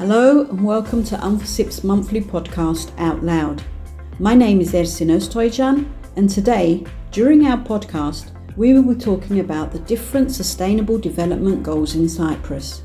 [0.00, 3.62] Hello and welcome to UNFICYP's monthly podcast Out Loud.
[4.18, 9.72] My name is Ersin Öztoycan and today, during our podcast, we will be talking about
[9.72, 12.82] the different Sustainable Development Goals in Cyprus.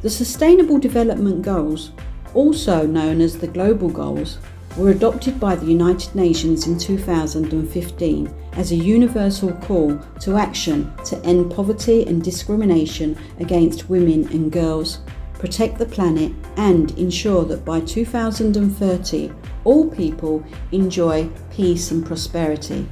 [0.00, 1.90] The Sustainable Development Goals,
[2.32, 4.38] also known as the Global Goals,
[4.78, 11.22] were adopted by the United Nations in 2015 as a universal call to action to
[11.22, 15.00] end poverty and discrimination against women and girls,
[15.40, 19.32] protect the planet, and ensure that by 2030
[19.64, 22.86] all people enjoy peace and prosperity.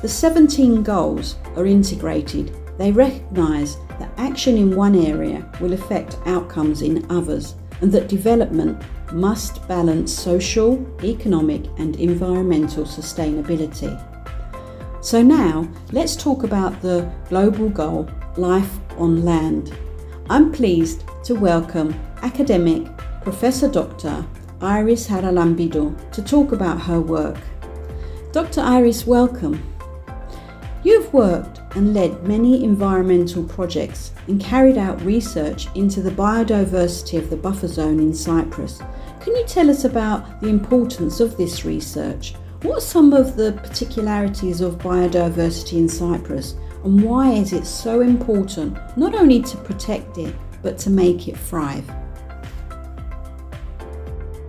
[0.00, 2.56] The 17 goals are integrated.
[2.78, 8.82] They recognise that action in one area will affect outcomes in others and that development
[9.12, 13.92] must balance social, economic, and environmental sustainability.
[15.02, 19.72] So, now let's talk about the global goal Life on Land.
[20.30, 22.86] I'm pleased to welcome academic
[23.22, 24.26] Professor Dr.
[24.60, 27.38] Iris Haralambidou to talk about her work.
[28.32, 28.60] Dr.
[28.60, 29.62] Iris, welcome.
[30.84, 37.30] You've worked and led many environmental projects and carried out research into the biodiversity of
[37.30, 38.82] the buffer zone in Cyprus.
[39.20, 42.34] Can you tell us about the importance of this research?
[42.60, 48.00] What are some of the particularities of biodiversity in Cyprus and why is it so
[48.00, 51.88] important not only to protect it but to make it thrive?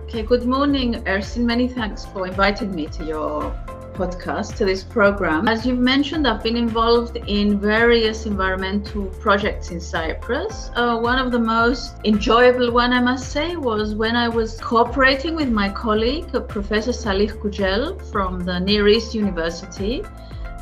[0.04, 1.44] Okay, good morning, Ersin.
[1.44, 3.54] Many thanks for inviting me to your
[4.00, 5.46] podcast, to this program.
[5.46, 10.70] As you've mentioned, I've been involved in various environmental projects in Cyprus.
[10.74, 15.36] Uh, one of the most enjoyable one, I must say, was when I was cooperating
[15.36, 20.02] with my colleague, Professor Salih Gücel from the Near East University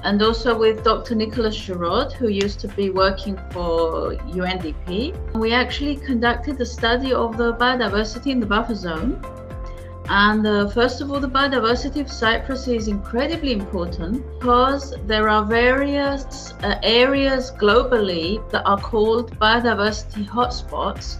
[0.04, 1.14] and also with Dr.
[1.14, 5.34] Nicholas Giraud, who used to be working for UNDP.
[5.34, 9.20] We actually conducted a study of the biodiversity in the buffer zone
[10.10, 15.44] and uh, first of all, the biodiversity of Cyprus is incredibly important because there are
[15.44, 21.18] various uh, areas globally that are called biodiversity hotspots,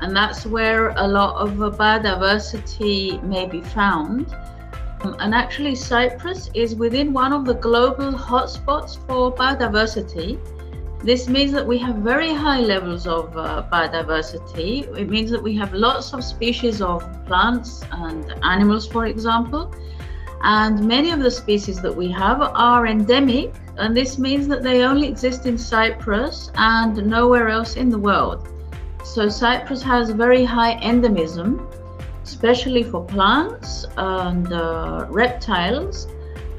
[0.00, 4.34] and that's where a lot of uh, biodiversity may be found.
[5.02, 10.38] Um, and actually, Cyprus is within one of the global hotspots for biodiversity.
[11.02, 14.94] This means that we have very high levels of uh, biodiversity.
[14.98, 19.74] It means that we have lots of species of plants and animals, for example.
[20.42, 24.82] And many of the species that we have are endemic, and this means that they
[24.82, 28.48] only exist in Cyprus and nowhere else in the world.
[29.02, 31.66] So, Cyprus has very high endemism,
[32.24, 36.06] especially for plants and uh, reptiles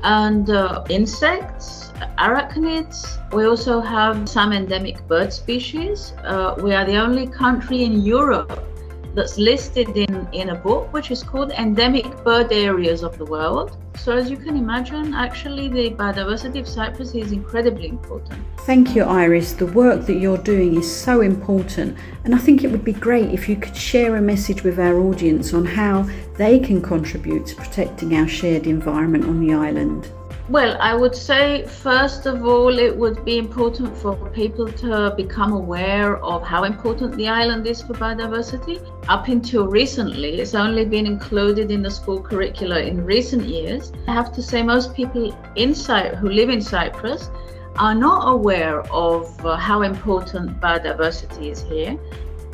[0.03, 3.19] and uh, insects arachnids.
[3.31, 6.13] We also have some endemic bird species.
[6.23, 8.70] Uh, we are the only country in Europe
[9.13, 13.77] that's listed in, in a book which is called Endemic Bird Areas of the World.
[13.97, 18.39] So, as you can imagine, actually, the biodiversity of Cyprus is incredibly important.
[18.61, 19.53] Thank you, Iris.
[19.53, 23.31] The work that you're doing is so important, and I think it would be great
[23.31, 27.55] if you could share a message with our audience on how they can contribute to
[27.55, 30.09] protecting our shared environment on the island.
[30.51, 35.53] Well, I would say, first of all, it would be important for people to become
[35.53, 38.85] aware of how important the island is for biodiversity.
[39.07, 43.93] Up until recently, it's only been included in the school curricula in recent years.
[44.09, 47.29] I have to say, most people in Cy- who live in Cyprus
[47.77, 51.97] are not aware of uh, how important biodiversity is here.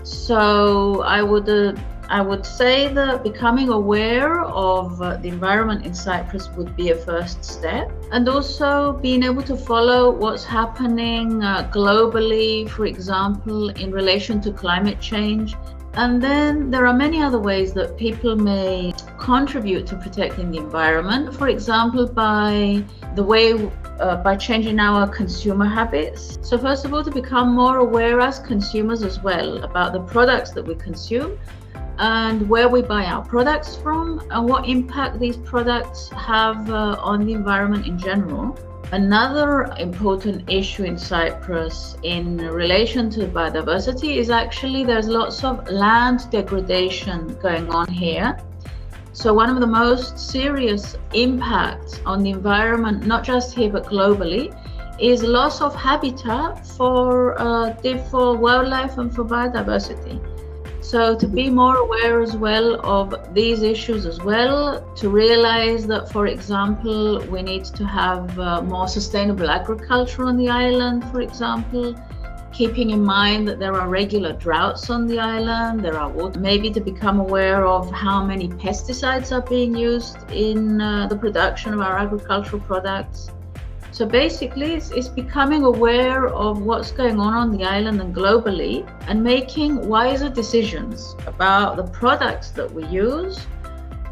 [0.04, 1.74] So I would uh,
[2.10, 6.96] I would say that becoming aware of uh, the environment in Cyprus would be a
[6.96, 13.92] first step, and also being able to follow what's happening uh, globally, for example, in
[13.92, 15.56] relation to climate change.
[15.96, 21.36] And then there are many other ways that people may contribute to protecting the environment,
[21.36, 22.84] for example, by
[23.16, 23.70] the way
[24.00, 26.38] uh, by changing our consumer habits.
[26.42, 30.52] So, first of all, to become more aware as consumers as well about the products
[30.52, 31.38] that we consume
[32.00, 37.26] and where we buy our products from and what impact these products have uh, on
[37.26, 38.58] the environment in general.
[38.92, 46.30] Another important issue in Cyprus in relation to biodiversity is actually there's lots of land
[46.32, 48.38] degradation going on here.
[49.12, 54.56] So, one of the most serious impacts on the environment, not just here but globally,
[55.00, 57.74] is loss of habitat for, uh,
[58.10, 60.37] for wildlife and for biodiversity.
[60.88, 66.10] So, to be more aware as well of these issues as well, to realize that,
[66.14, 71.94] for example, we need to have uh, more sustainable agriculture on the island, for example,
[72.54, 76.72] keeping in mind that there are regular droughts on the island, there are water, maybe
[76.72, 81.82] to become aware of how many pesticides are being used in uh, the production of
[81.82, 83.30] our agricultural products.
[83.98, 88.88] So basically, it's, it's, becoming aware of what's going on on the island and globally
[89.08, 93.48] and making wiser decisions about the products that we use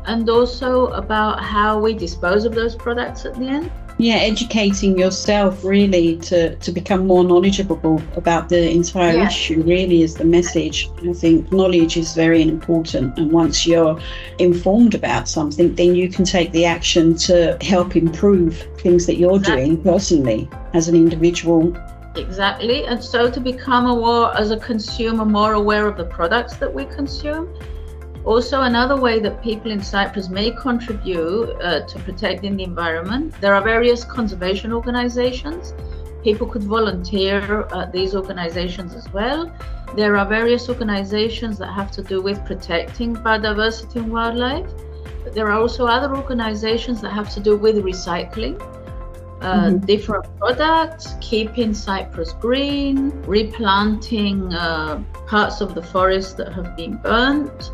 [0.05, 5.63] and also about how we dispose of those products at the end yeah educating yourself
[5.63, 9.27] really to to become more knowledgeable about the entire yeah.
[9.27, 13.97] issue really is the message i think knowledge is very important and once you're
[14.39, 19.37] informed about something then you can take the action to help improve things that you're
[19.37, 19.65] exactly.
[19.65, 21.73] doing personally as an individual
[22.17, 26.73] exactly and so to become aware as a consumer more aware of the products that
[26.73, 27.47] we consume
[28.25, 33.53] also, another way that people in Cyprus may contribute uh, to protecting the environment, there
[33.53, 35.75] are various conservation organizations.
[36.23, 39.55] People could volunteer at these organizations as well.
[39.95, 44.71] There are various organizations that have to do with protecting biodiversity and wildlife.
[45.23, 48.59] But there are also other organizations that have to do with recycling.
[49.41, 49.85] Uh, mm-hmm.
[49.85, 57.69] different products, keeping Cyprus green, replanting uh, parts of the forest that have been burnt,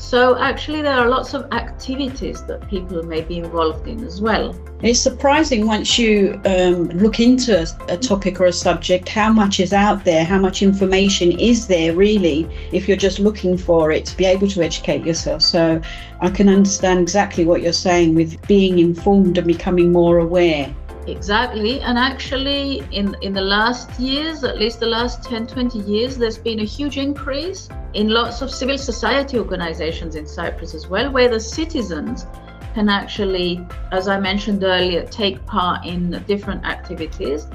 [0.00, 4.58] so actually, there are lots of activities that people may be involved in as well.
[4.82, 9.60] It's surprising once you um, look into a, a, topic or a subject how much
[9.60, 14.06] is out there, how much information is there really, if you're just looking for it
[14.06, 15.42] to be able to educate yourself.
[15.42, 15.82] So
[16.22, 20.74] I can understand exactly what you're saying with being informed and becoming more aware.
[21.06, 21.80] Exactly.
[21.80, 26.38] And actually, in, in the last years, at least the last 10, 20 years, there's
[26.38, 31.28] been a huge increase in lots of civil society organizations in Cyprus as well, where
[31.28, 32.26] the citizens
[32.74, 37.46] can actually, as I mentioned earlier, take part in different activities.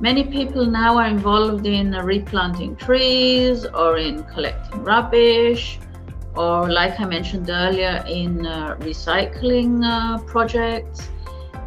[0.00, 5.78] Many people now are involved in replanting trees or in collecting rubbish,
[6.34, 11.08] or, like I mentioned earlier, in uh, recycling uh, projects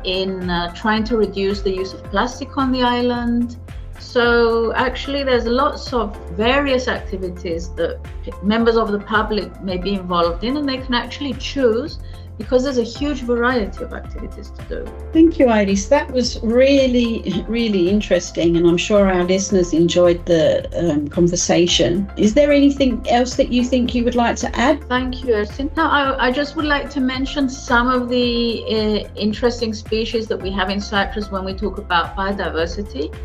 [0.06, 3.58] in uh, trying to reduce the use of plastic on the island.
[4.00, 8.00] So, actually, there's lots of various activities that
[8.44, 12.00] members of the public may be involved in, and they can actually choose
[12.38, 14.92] because there's a huge variety of activities to do.
[15.14, 15.88] Thank you, Iris.
[15.88, 22.12] That was really, really interesting, and I'm sure our listeners enjoyed the um, conversation.
[22.18, 24.84] Is there anything else that you think you would like to add?
[24.90, 25.76] Thank you, Ersin.
[25.76, 30.42] Now, I, I, just would like to mention some of the uh, interesting species that
[30.42, 33.16] we have in Cyprus when we talk about biodiversity.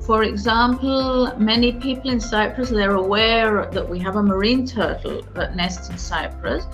[0.00, 5.54] For example, many people in Cyprus, they're aware that we have a marine turtle that
[5.54, 6.64] nests in Cyprus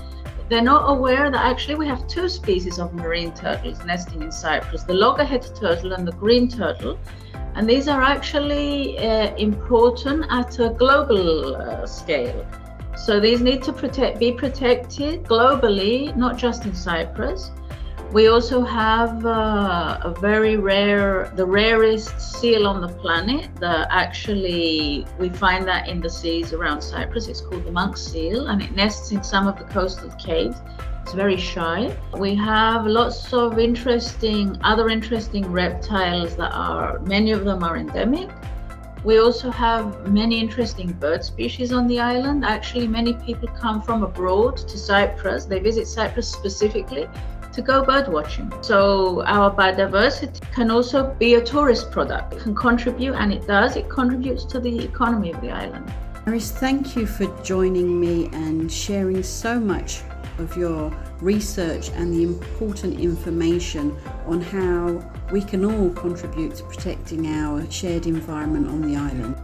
[0.55, 4.85] they're not aware that actually we have two species of marine turtles nesting in Cyprus
[4.85, 6.97] the loggerhead turtle and the green turtle.
[7.57, 12.47] And these are actually uh, important at a global uh, scale.
[12.97, 17.51] So these need to protect, be protected globally, not just in Cyprus.
[18.15, 23.51] We also have uh, a very rare, the rarest seal on the planet.
[23.57, 27.27] That actually, we find that in the seas around Cyprus.
[27.27, 30.63] It's called the monk seal, and it nests in some of the coastal caves.
[31.03, 31.93] It's very shy.
[32.17, 38.31] We have lots of interesting, other interesting reptiles that are, many of them are endemic.
[39.03, 42.45] We also have many interesting bird species on the island.
[42.45, 45.47] Actually, many people come from abroad to Cyprus.
[45.47, 47.09] They visit Cyprus specifically
[47.55, 48.53] to go bird watching.
[48.63, 52.35] So our biodiversity can also be a tourist product.
[52.35, 55.93] It can contribute, and it does, it contributes to the economy of the island.
[56.27, 60.03] Iris, thank you for joining me and sharing so much
[60.39, 63.97] of your research and the important information
[64.27, 69.37] on how we can all contribute to protecting our shared environment on the island.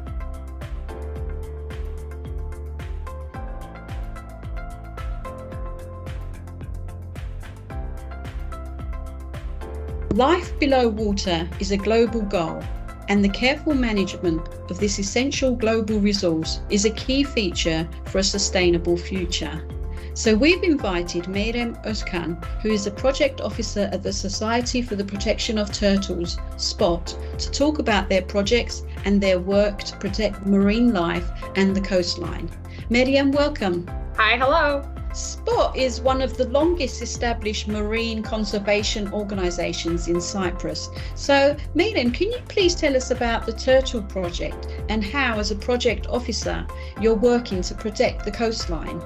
[10.20, 12.62] Life below water is a global goal,
[13.08, 18.22] and the careful management of this essential global resource is a key feature for a
[18.22, 19.66] sustainable future.
[20.12, 25.06] So we've invited Meryem Özkan, who is a project officer at the Society for the
[25.06, 30.92] Protection of Turtles, SPOT, to talk about their projects and their work to protect marine
[30.92, 32.50] life and the coastline.
[32.90, 33.86] Meryem, welcome.
[34.18, 34.84] Hi, hello.
[35.12, 40.88] SPOT is one of the longest established marine conservation organisations in Cyprus.
[41.16, 45.56] So, Meryem, can you please tell us about the Turtle Project and how, as a
[45.56, 46.64] project officer,
[47.00, 49.02] you're working to protect the coastline?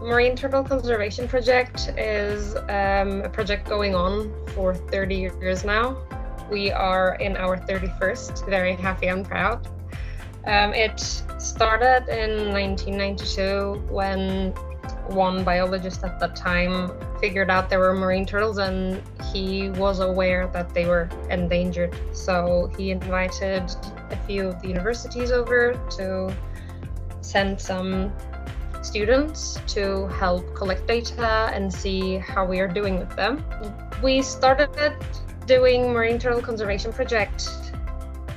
[0.00, 5.96] Marine Turtle Conservation Project is um, a project going on for 30 years now.
[6.50, 9.66] We are in our 31st, very happy and proud.
[10.46, 10.98] Um, it
[11.38, 14.52] started in 1992 when
[15.14, 16.90] one biologist at that time
[17.20, 19.02] figured out there were marine turtles and
[19.32, 21.94] he was aware that they were endangered.
[22.12, 23.64] So he invited
[24.10, 26.34] a few of the universities over to
[27.20, 28.12] send some
[28.82, 33.44] students to help collect data and see how we are doing with them.
[34.02, 34.96] We started
[35.46, 37.50] doing marine turtle conservation project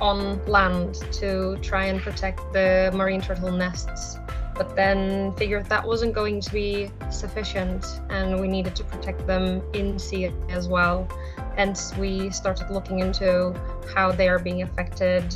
[0.00, 4.18] on land to try and protect the marine turtle nests
[4.56, 9.62] but then figured that wasn't going to be sufficient and we needed to protect them
[9.74, 11.08] in sea as well.
[11.56, 13.54] Hence we started looking into
[13.94, 15.34] how they are being affected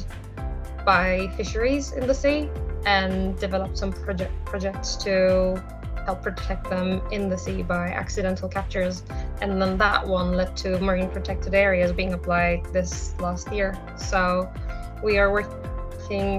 [0.84, 2.48] by fisheries in the sea
[2.86, 5.62] and developed some project projects to
[6.04, 9.02] help protect them in the sea by accidental captures.
[9.42, 13.78] And then that one led to marine protected areas being applied this last year.
[13.96, 14.50] So
[15.02, 15.69] we are working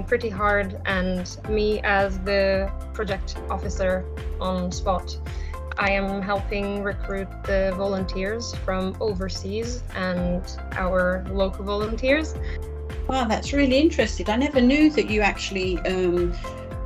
[0.06, 4.04] pretty hard and me as the project officer
[4.40, 5.18] on spot
[5.78, 12.34] I am helping recruit the volunteers from overseas and our local volunteers.
[13.08, 14.28] Wow, that's really interesting.
[14.28, 16.32] I never knew that you actually um,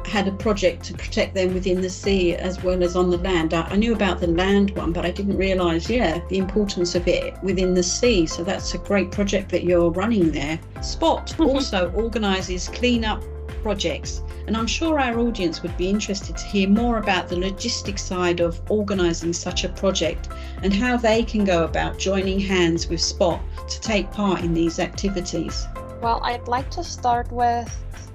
[0.06, 3.52] had a project to protect them within the sea as well as on the land.
[3.52, 7.06] I, I knew about the land one, but I didn't realise, yeah, the importance of
[7.08, 8.26] it within the sea.
[8.26, 10.58] So that's a great project that you're running there.
[10.80, 13.22] Spot also organises clean-up
[13.62, 17.98] projects, and I'm sure our audience would be interested to hear more about the logistic
[17.98, 20.28] side of organising such a project
[20.62, 24.78] and how they can go about joining hands with Spot to take part in these
[24.78, 25.66] activities.
[26.02, 27.70] Well, I'd like to start with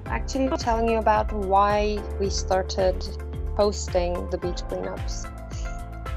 [0.05, 3.03] actually telling you about why we started
[3.57, 5.27] hosting the beach cleanups.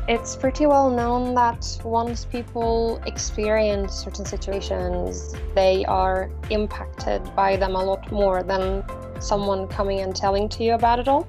[0.06, 7.74] It's pretty well known that once people experience certain situations, they are impacted by them
[7.74, 8.84] a lot more than
[9.18, 11.26] someone coming and telling to you about it all.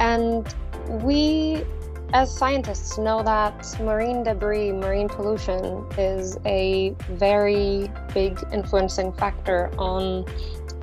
[0.00, 0.52] And
[0.88, 1.64] we,
[2.12, 10.24] as scientists, know that marine debris, marine pollution, is a very big influencing factor on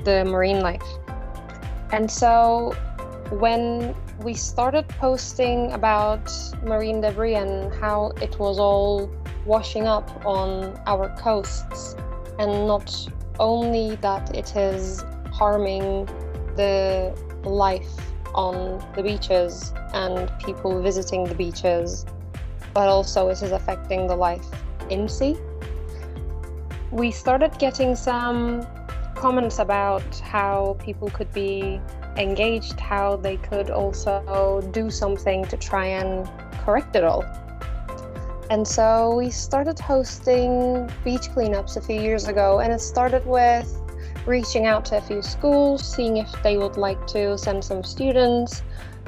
[0.04, 0.84] the marine life.
[1.92, 2.74] And so
[3.30, 6.32] when we started posting about
[6.64, 9.10] marine debris and how it was all
[9.46, 11.96] washing up on our coasts,
[12.40, 13.08] and not
[13.40, 16.06] only that it is harming
[16.56, 17.88] the life
[18.34, 22.06] on the beaches and people visiting the beaches,
[22.74, 24.46] but also it is affecting the life
[24.90, 25.38] in sea.
[26.92, 28.66] We started getting some
[29.16, 31.80] comments about how people could be
[32.18, 36.30] engaged, how they could also do something to try and
[36.66, 37.24] correct it all.
[38.50, 43.70] And so we started hosting beach cleanups a few years ago, and it started with
[44.26, 48.64] reaching out to a few schools, seeing if they would like to send some students.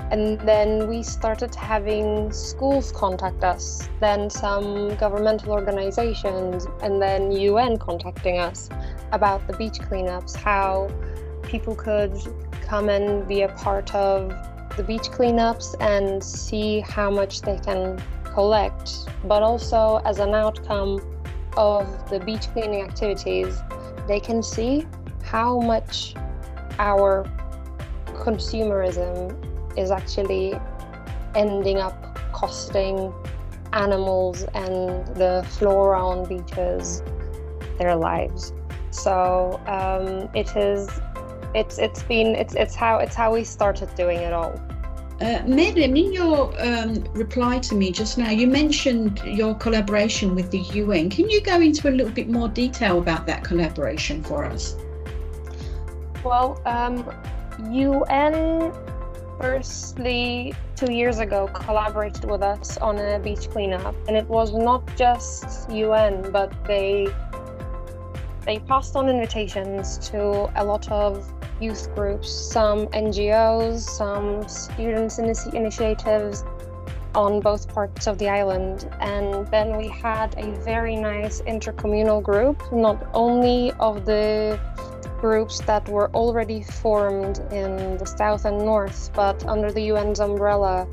[0.10, 7.78] And then we started having schools contact us, then some governmental organizations, and then UN
[7.78, 8.70] contacting us
[9.12, 10.90] about the beach cleanups, how
[11.44, 12.14] people could
[12.62, 14.34] come and be a part of
[14.76, 21.02] the beach cleanups and see how much they can collect, but also as an outcome
[21.58, 23.62] of the beach cleaning activities,
[24.08, 24.86] they can see
[25.32, 26.14] how much
[26.78, 27.26] our
[28.08, 29.16] consumerism
[29.78, 30.60] is actually
[31.36, 33.14] ending up costing
[33.72, 37.02] animals and the flora on beaches
[37.80, 38.52] their lives.
[38.90, 40.90] So um, it is,
[41.56, 44.60] it's it's been it's it's how it's how we started doing it all.
[45.22, 50.60] Uh, in your um, reply to me just now, you mentioned your collaboration with the
[50.82, 51.10] UN.
[51.10, 54.76] Can you go into a little bit more detail about that collaboration for us?
[56.24, 57.10] Well, um,
[57.72, 58.72] UN
[59.40, 64.84] firstly two years ago collaborated with us on a beach cleanup, and it was not
[64.96, 67.08] just UN, but they
[68.46, 76.44] they passed on invitations to a lot of youth groups, some NGOs, some students' initiatives
[77.14, 78.90] on both parts of the island.
[79.00, 84.60] And then we had a very nice intercommunal group, not only of the
[85.22, 90.88] groups that were already formed in the south and north, but under the UN's umbrella,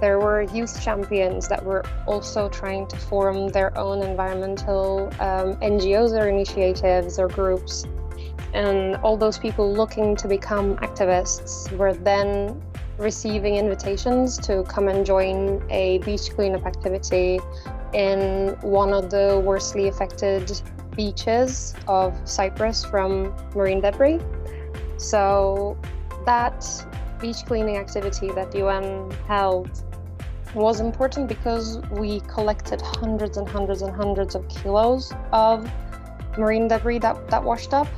[0.00, 6.12] there were youth champions that were also trying to form their own environmental um, NGOs
[6.18, 7.84] or initiatives or groups.
[8.54, 12.60] And all those people looking to become activists were then
[12.98, 17.40] receiving invitations to come and join a beach cleanup activity
[17.92, 20.60] in one of the worstly affected
[20.96, 24.20] beaches of Cyprus from marine debris.
[24.96, 25.76] So
[26.26, 26.64] that
[27.20, 29.82] beach cleaning activity that UN held
[30.54, 35.70] was important because we collected hundreds and hundreds and hundreds of kilos of
[36.36, 37.88] marine debris that, that washed up.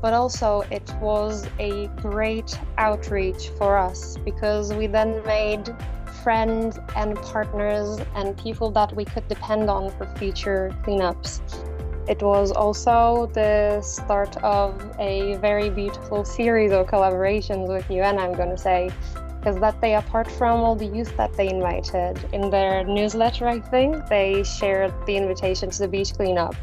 [0.00, 5.74] But also, it was a great outreach for us because we then made
[6.22, 11.40] friends and partners and people that we could depend on for future cleanups.
[12.06, 18.34] It was also the start of a very beautiful series of collaborations with UN, I'm
[18.34, 18.90] going to say,
[19.38, 23.60] because that day, apart from all the youth that they invited in their newsletter, I
[23.60, 26.54] think they shared the invitation to the beach cleanup.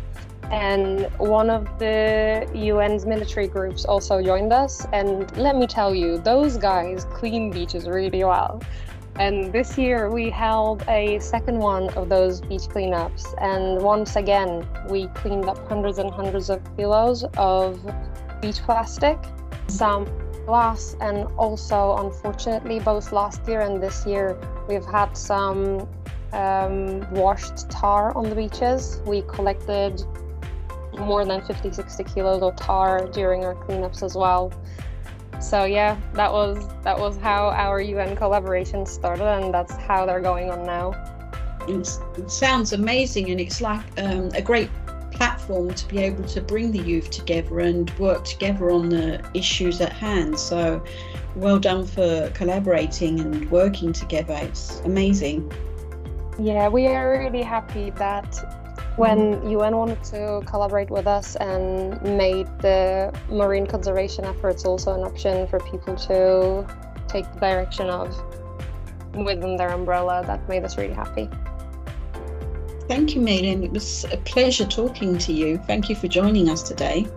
[0.52, 4.86] And one of the UN's military groups also joined us.
[4.94, 8.62] And let me tell you, those guys clean beaches really well.
[9.16, 13.34] And this year we held a second one of those beach cleanups.
[13.40, 17.80] And once again, we cleaned up hundreds and hundreds of kilos of
[18.42, 19.20] beach plastic,
[19.68, 20.06] some
[20.46, 24.38] glass, and also, unfortunately, both last year and this year,
[24.68, 25.88] we've had some
[26.34, 29.02] um, washed tar on the beaches.
[29.06, 30.04] We collected
[30.98, 34.52] more than 50, 60 kilos of tar during our cleanups as well
[35.42, 40.22] so yeah that was that was how our un collaboration started and that's how they're
[40.22, 40.94] going on now.
[41.68, 44.70] It's, it sounds amazing and it's like um, a great
[45.12, 49.80] platform to be able to bring the youth together and work together on the issues
[49.82, 50.40] at hand.
[50.40, 50.84] So
[51.36, 54.38] well done for collaborating and working together.
[54.42, 55.52] It's amazing.
[56.40, 58.61] Yeah we are really happy that
[58.98, 65.02] when UN wanted to collaborate with us and made the marine conservation efforts also an
[65.02, 66.68] option for people to
[67.08, 68.16] take the direction of
[69.14, 71.30] within their umbrella, that made us really happy.
[72.88, 73.64] Thank you, Malin.
[73.64, 75.58] It was a pleasure talking to you.
[75.60, 77.08] Thank you for joining us today.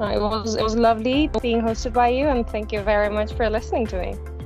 [0.00, 3.32] Uh, it was it was lovely being hosted by you, and thank you very much
[3.32, 4.37] for listening to me.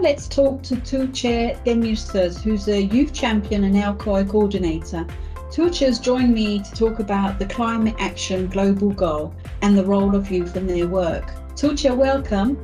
[0.00, 5.04] Let's talk to Tuğçe Demirsöz, who's a youth champion and LCOY coordinator.
[5.52, 10.16] Tuğçe has joined me to talk about the Climate Action Global Goal and the role
[10.16, 11.34] of youth in their work.
[11.54, 12.56] Tuğçe, welcome.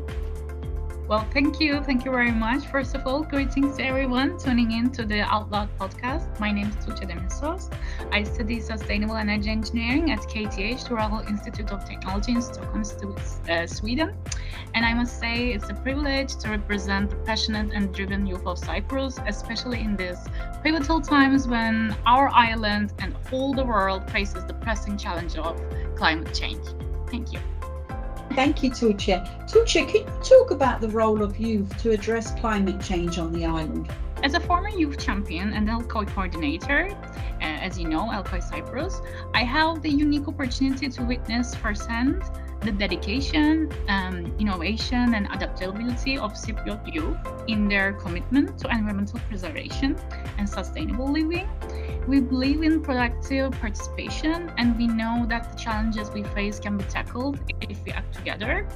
[1.09, 1.81] Well, thank you.
[1.85, 2.67] Thank you very much.
[2.67, 6.41] First of all, greetings to everyone tuning in to the Out Loud podcast.
[6.41, 7.71] My name is Tuğçe Demirsöz.
[8.11, 12.83] I study sustainable energy engineering at KTH, the Royal Institute of Technology in Stockholm,
[13.49, 14.17] uh, Sweden.
[14.75, 18.59] And I must say, it's a privilege to represent the passionate and driven youth of
[18.59, 20.19] Cyprus, especially in these
[20.65, 25.55] pivotal times when our island and all the world faces the pressing challenge of
[25.95, 26.67] climate change.
[27.09, 27.39] Thank you.
[28.37, 29.25] Thank you, Tuğçe.
[29.47, 33.47] Tuğçe, can you talk about the role of youth to address climate change on the
[33.47, 33.89] island?
[34.23, 36.91] As a former youth champion and LCOY coordinator,
[37.41, 39.01] uh, as you know, LCOY Cyprus,
[39.33, 42.23] I have the unique opportunity to witness firsthand
[42.61, 49.97] the dedication, um, innovation, and adaptability of Cypriot youth in their commitment to environmental preservation
[50.37, 51.49] and sustainable living.
[52.07, 56.85] We believe in productive participation, and we know that the challenges we face can be
[56.85, 58.69] tackled if we act together.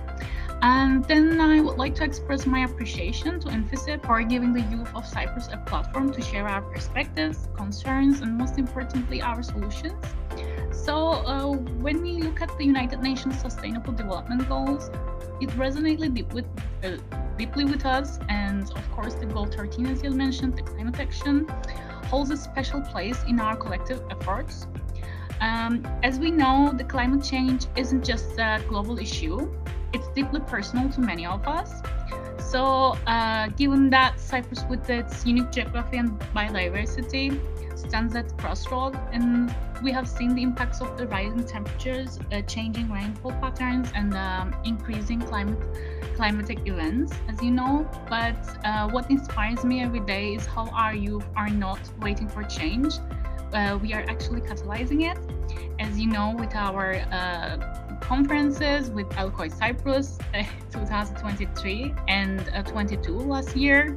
[0.63, 4.95] And then I would like to express my appreciation to UNFICYP for giving the youth
[4.97, 10.05] of Cyprus a platform to share our perspectives, concerns, and most importantly, our solutions.
[10.73, 11.53] So, uh,
[11.85, 14.91] when we look at the United Nations Sustainable Development Goals,
[15.41, 16.47] it resonated deep with,
[16.85, 16.97] uh,
[17.39, 18.19] deeply with us.
[18.29, 21.47] And of course, the goal 13, as you mentioned, the climate action,
[22.11, 24.67] holds a special place in our collective efforts.
[25.41, 29.51] Um, as we know, the climate change isn't just a global issue,
[29.93, 31.83] it's deeply personal to many of us.
[32.39, 37.41] So, uh, given that Cyprus, with its unique geography and biodiversity,
[37.81, 42.91] stands at crossroad and we have seen the impacts of the rising temperatures uh, changing
[42.91, 45.59] rainfall patterns and um, increasing climate
[46.15, 47.89] climatic events as you know.
[48.09, 52.43] But uh, what inspires me every day is how our youth are not waiting for
[52.43, 52.95] change
[53.53, 55.19] uh, we are actually catalyzing it
[55.79, 57.57] as you know with our uh,
[58.01, 63.97] conferences with LCOY Cyprus uh, 2023 and uh, 22 last year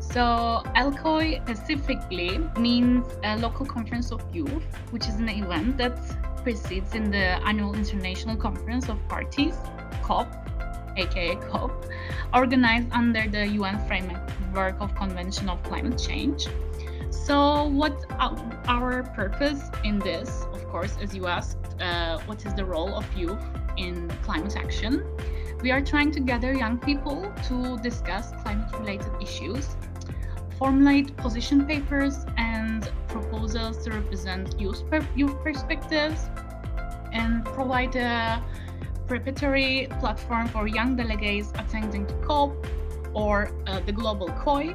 [0.00, 5.98] so LCOY specifically means a local conference of youth, which is an event that
[6.42, 9.56] precedes in the annual international conference of parties,
[10.02, 10.28] COP,
[10.96, 11.86] aka COP,
[12.32, 16.46] organized under the UN framework of Convention of Climate Change.
[17.14, 18.04] So, what
[18.68, 23.06] our purpose in this, of course, as you asked, uh, what is the role of
[23.16, 23.42] youth
[23.76, 25.04] in climate action?
[25.62, 29.76] We are trying to gather young people to discuss climate related issues
[30.58, 36.28] formulate position papers and proposals to represent youth, per- youth perspectives,
[37.12, 38.42] and provide a
[39.06, 42.66] preparatory platform for young delegates attending to COP
[43.12, 44.74] or uh, the Global COY.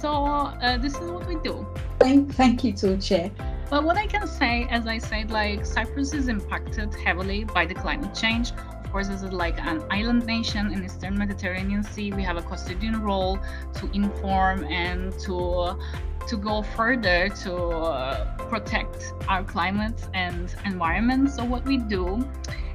[0.00, 1.66] So uh, this is what we do.
[1.98, 3.30] Thank, thank you, Tuğçe.
[3.68, 7.74] But what I can say, as I said, like Cyprus is impacted heavily by the
[7.74, 8.52] climate change.
[8.84, 12.12] Of course, this is like an island nation in the Eastern Mediterranean Sea.
[12.12, 13.38] We have a custodian role
[13.74, 15.78] to inform and to
[16.26, 21.30] to go further to uh, protect our climate and environment.
[21.30, 22.26] So what we do,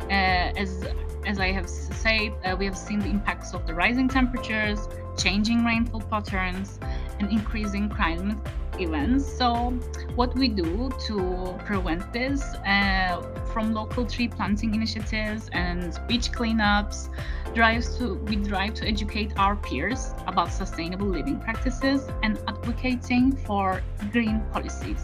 [0.04, 0.86] uh, as
[1.26, 5.66] as I have said, uh, we have seen the impacts of the rising temperatures, changing
[5.66, 6.80] rainfall patterns,
[7.20, 8.38] and increasing climate
[8.80, 9.26] events.
[9.38, 9.72] So,
[10.16, 13.22] what we do to prevent this uh,
[13.54, 17.10] from local tree planting initiatives and beach cleanups
[17.54, 23.82] drives to we drive to educate our peers about sustainable living practices and advocating for
[24.12, 25.02] green policies.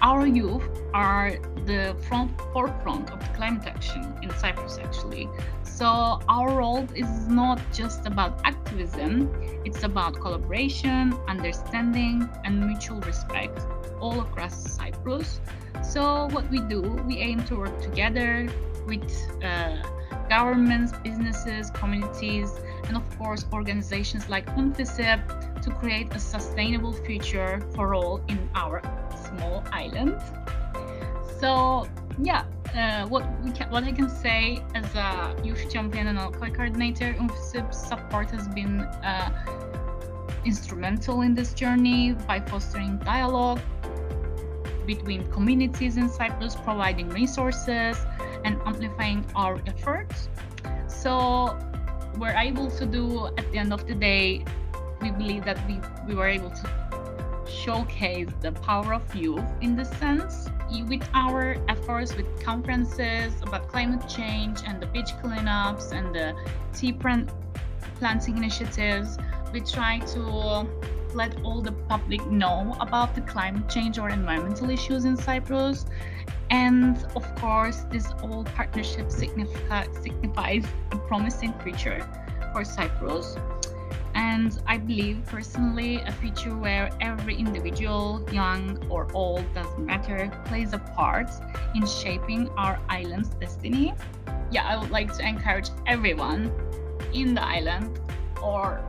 [0.00, 0.62] Our youth
[0.94, 1.32] are
[1.66, 5.28] the front forefront of climate action in Cyprus actually.
[5.64, 9.30] So our role is not just about activism,
[9.64, 13.66] it's about collaboration, understanding, and mutual respect
[14.00, 15.40] all across Cyprus.
[15.82, 18.48] So, what we do, we aim to work together
[18.86, 19.08] with
[19.42, 19.76] uh,
[20.28, 22.50] governments, businesses, communities,
[22.84, 28.80] and of course, organizations like UNFICYP to create a sustainable future for all in our
[29.28, 30.20] small island.
[31.40, 31.86] So,
[32.20, 36.54] yeah, uh, what we can, what I can say as a youth champion and LCOY
[36.54, 39.30] coordinator, UNFICYP's support has been uh,
[40.44, 43.60] instrumental in this journey by fostering dialogue
[44.86, 47.96] between communities in Cyprus, providing resources
[48.44, 50.28] and amplifying our efforts.
[50.86, 51.58] So
[52.18, 54.44] we're able to do at the end of the day,
[55.00, 56.87] we believe that we, we were able to
[57.48, 60.48] showcase the power of youth in this sense
[60.86, 66.34] with our efforts with conferences about climate change and the beach cleanups and the
[66.74, 69.18] tea planting initiatives,
[69.52, 70.68] we try to
[71.14, 75.86] let all the public know about the climate change or environmental issues in Cyprus.
[76.50, 82.06] And of course, this whole partnership signifies a promising future
[82.52, 83.36] for Cyprus
[84.18, 90.72] and I believe personally a future where every individual, young or old, doesn't matter, plays
[90.72, 91.30] a part
[91.76, 93.94] in shaping our island's destiny.
[94.50, 96.50] Yeah, I would like to encourage everyone
[97.14, 98.00] in the island
[98.42, 98.82] or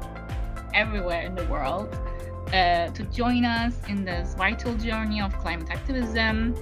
[0.73, 1.95] everywhere in the world
[2.47, 6.55] uh, to join us in this vital journey of climate activism.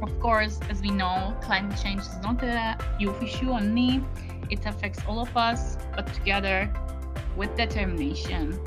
[0.00, 4.04] Of course, as we know, climate change is not a youth issue only,
[4.50, 6.72] it affects all of us, but together
[7.38, 8.58] with determination,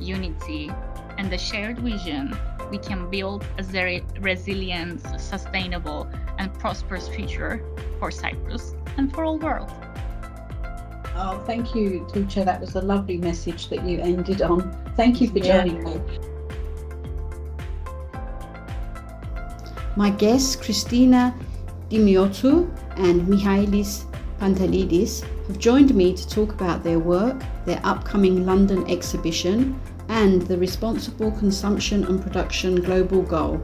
[0.00, 0.70] unity,
[1.16, 2.36] and the shared vision,
[2.70, 7.64] we can build a very resilient, sustainable, and prosperous future
[7.98, 9.70] for Cyprus and for all world.
[11.14, 12.44] Oh, thank you, Tuğçe.
[12.44, 14.70] That was a lovely message that you ended on.
[14.96, 15.64] Thank you for yeah.
[15.64, 16.00] joining me.
[19.96, 21.34] My guests, Christina
[21.90, 24.04] Dimiotou and Michaelis
[24.38, 30.56] Pantelidis, have joined me to talk about their work, their upcoming London exhibition, and the
[30.56, 33.56] Responsible Consumption and Production Global Goal,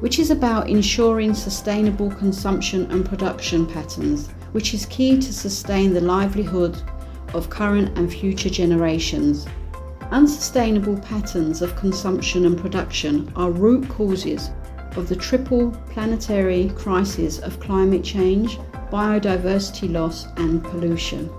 [0.00, 6.00] which is about ensuring sustainable consumption and production patterns, which is key to sustain the
[6.00, 6.80] livelihood
[7.34, 9.46] of current and future generations.
[10.10, 14.50] Unsustainable patterns of consumption and production are root causes
[14.96, 18.58] of the triple planetary crisis of climate change,
[18.90, 21.30] biodiversity loss, and pollution.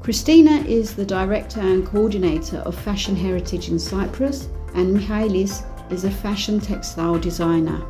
[0.00, 6.10] Christina is the director and coordinator of Fashion Heritage in Cyprus, and Michaelis is a
[6.10, 7.80] fashion textile designer.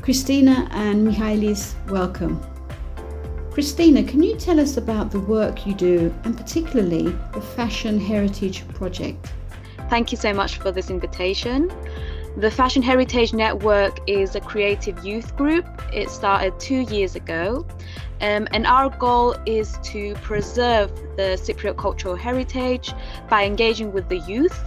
[0.00, 2.40] Christina and Michaelis, welcome.
[3.52, 8.66] Christina, can you tell us about the work you do and particularly the Fashion Heritage
[8.68, 9.30] Project?
[9.90, 11.70] Thank you so much for this invitation.
[12.38, 15.66] The Fashion Heritage Network is a creative youth group.
[15.92, 17.66] It started two years ago,
[18.22, 22.94] um, and our goal is to preserve the Cypriot cultural heritage
[23.28, 24.58] by engaging with the youth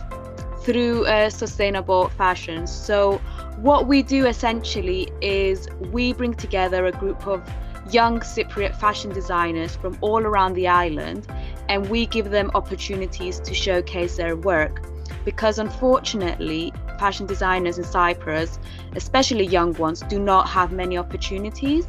[0.61, 2.67] through uh, sustainable fashion.
[2.67, 3.17] So,
[3.57, 7.41] what we do essentially is we bring together a group of
[7.89, 11.25] young Cypriot fashion designers from all around the island
[11.67, 14.87] and we give them opportunities to showcase their work
[15.23, 18.59] because unfortunately, fashion designers in Cyprus,
[18.95, 21.87] especially young ones, do not have many opportunities.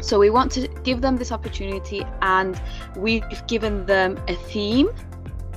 [0.00, 2.60] So we want to give them this opportunity, and
[2.96, 4.88] we've given them a theme,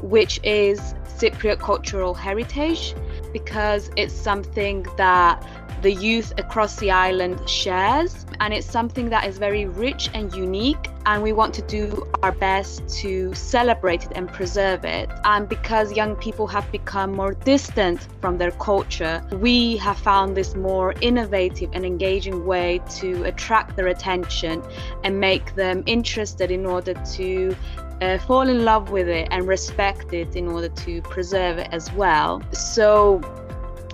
[0.02, 0.80] which is
[1.18, 2.96] Cypriot cultural heritage,
[3.34, 5.46] because it's something that
[5.82, 8.26] the youth across the island shares.
[8.40, 10.90] And it's something that is very rich and unique.
[11.06, 15.10] And we want to do our best to celebrate it and preserve it.
[15.24, 20.56] And because young people have become more distant from their culture, we have found this
[20.56, 24.64] more innovative and engaging way to attract their attention
[25.04, 27.56] and make them interested in order to
[28.02, 31.92] uh, fall in love with it and respect it in order to preserve it as
[31.94, 32.42] well.
[32.54, 33.22] So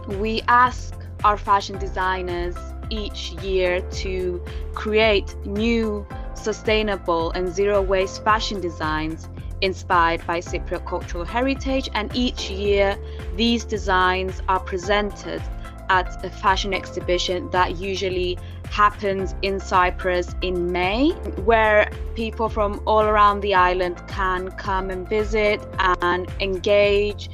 [0.07, 0.93] we ask
[1.25, 2.55] our fashion designers
[2.91, 4.39] each year to
[4.75, 9.27] create new sustainable and zero waste fashion designs
[9.61, 11.89] inspired by Cypriot cultural heritage.
[11.95, 12.95] And each year
[13.35, 15.41] these designs are presented
[15.89, 18.37] at a fashion exhibition that usually
[18.69, 21.09] happens in Cyprus in May,
[21.49, 25.59] where people from all around the island can come and visit
[26.01, 27.29] and engage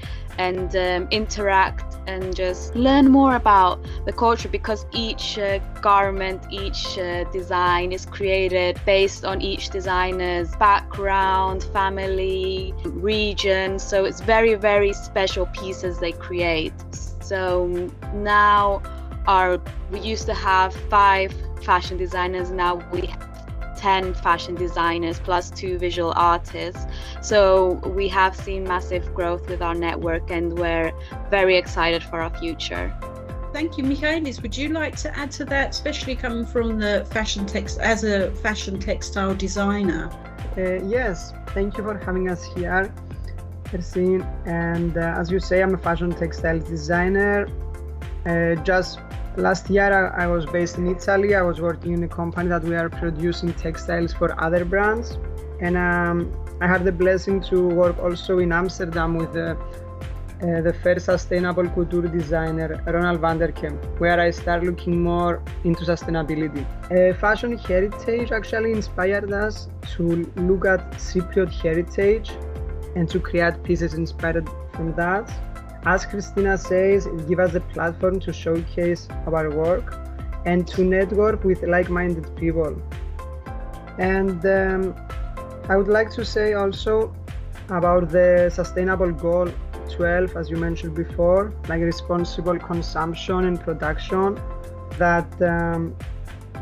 [0.47, 3.75] and um, interact and just learn more about
[4.05, 10.49] the culture because each uh, garment, each uh, design is created based on each designer's
[10.55, 13.77] background, family, region.
[13.77, 16.73] So it's very, very special pieces they create.
[17.21, 17.67] So
[18.13, 18.81] now
[19.27, 21.31] our we used to have five
[21.63, 23.13] fashion designers now we
[23.81, 26.85] 10 fashion designers plus two visual artists
[27.21, 30.91] so we have seen massive growth with our network and we're
[31.31, 32.93] very excited for our future
[33.53, 34.41] Thank you, Michaelis.
[34.41, 38.31] Would you like to add to that, especially coming from the fashion text as a
[38.35, 40.09] fashion textile designer?
[40.57, 42.93] Uh, yes, thank you for having us here,
[43.65, 44.25] Ersin.
[44.45, 47.49] And uh, as you say, I'm a fashion textile designer.
[48.25, 48.99] Uh, just
[49.37, 51.35] Last year I was based in Italy.
[51.35, 55.17] I was working in a company that we are producing textiles for other brands,
[55.61, 60.75] and um, I had the blessing to work also in Amsterdam with the, uh, the
[60.83, 66.65] first sustainable couture designer Ronald van der Kemp, where I started looking more into sustainability.
[66.91, 72.31] Uh, fashion heritage actually inspired us to look at Cypriot heritage
[72.97, 75.31] and to create pieces inspired from that
[75.85, 79.97] as Christina says, it gives us a platform to showcase our work
[80.45, 82.79] and to network with like minded people.
[83.97, 84.95] And um,
[85.69, 87.15] I would like to say also
[87.69, 89.49] about the sustainable goal
[89.89, 94.39] 12, as you mentioned before, like responsible consumption and production.
[94.97, 95.95] That um,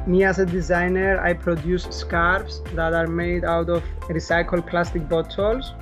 [0.07, 5.73] me as a designer, I produce scarves that are made out of recycled plastic bottles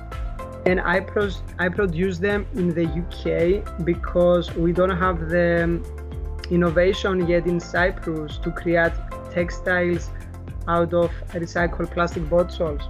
[0.66, 5.80] and I, pro- I produce them in the UK because we don't have the
[6.50, 8.92] innovation yet in Cyprus to create
[9.30, 10.10] textiles
[10.66, 12.82] out of recycled plastic bottles.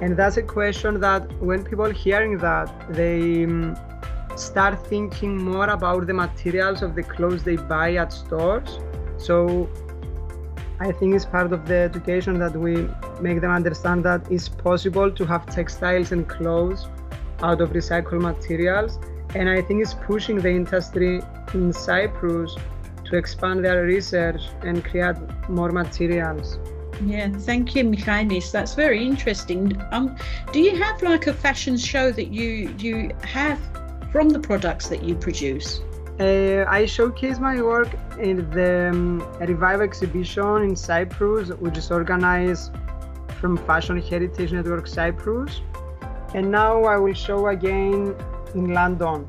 [0.00, 3.76] And that's a question that when people hearing that, they um,
[4.36, 8.80] start thinking more about the materials of the clothes they buy at stores.
[9.18, 9.68] So
[10.80, 12.88] I think it's part of the education that we
[13.20, 16.88] make them understand that it's possible to have textiles and clothes
[17.42, 18.98] out of recycled materials.
[19.34, 21.20] And I think it's pushing the industry
[21.52, 22.56] in Cyprus
[23.04, 25.16] to expand their research and create
[25.48, 26.58] more materials.
[27.04, 28.50] Yeah, thank you, Michaelis.
[28.50, 29.80] That's very interesting.
[29.90, 30.16] Um,
[30.52, 33.60] do you have like a fashion show that you you have
[34.12, 35.80] from the products that you produce?
[36.20, 37.88] Uh, I showcase my work
[38.20, 42.72] in the um, Revive exhibition in Cyprus, which is organized
[43.40, 45.60] from Fashion Heritage Network Cyprus.
[46.34, 48.14] And now I will show again
[48.54, 49.26] in London,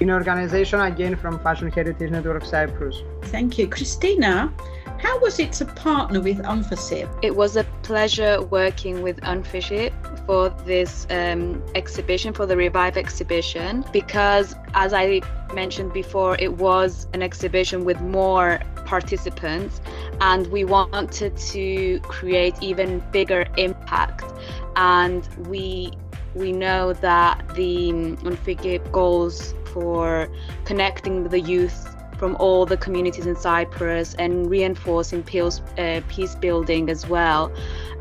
[0.00, 2.96] in organization again from Fashion Heritage Network Cyprus.
[3.26, 3.68] Thank you.
[3.68, 4.52] Christina,
[4.98, 7.20] how was it to partner with UNFICYP?
[7.22, 13.84] It was a pleasure working with UNFICYP for this um, exhibition, for the Revive exhibition,
[13.92, 15.20] because as I
[15.56, 19.80] mentioned before, it was an exhibition with more participants
[20.20, 24.24] and we wanted to create even bigger impact
[24.76, 25.90] and we
[26.36, 27.88] we know that the
[28.30, 30.28] UNFICYP goals for
[30.66, 36.90] connecting the youth from all the communities in Cyprus and reinforcing peace, uh, peace building
[36.90, 37.52] as well.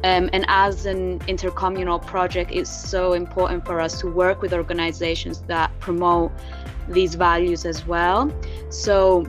[0.03, 5.41] Um, and as an intercommunal project, it's so important for us to work with organizations
[5.47, 6.31] that promote
[6.87, 8.31] these values as well.
[8.69, 9.25] So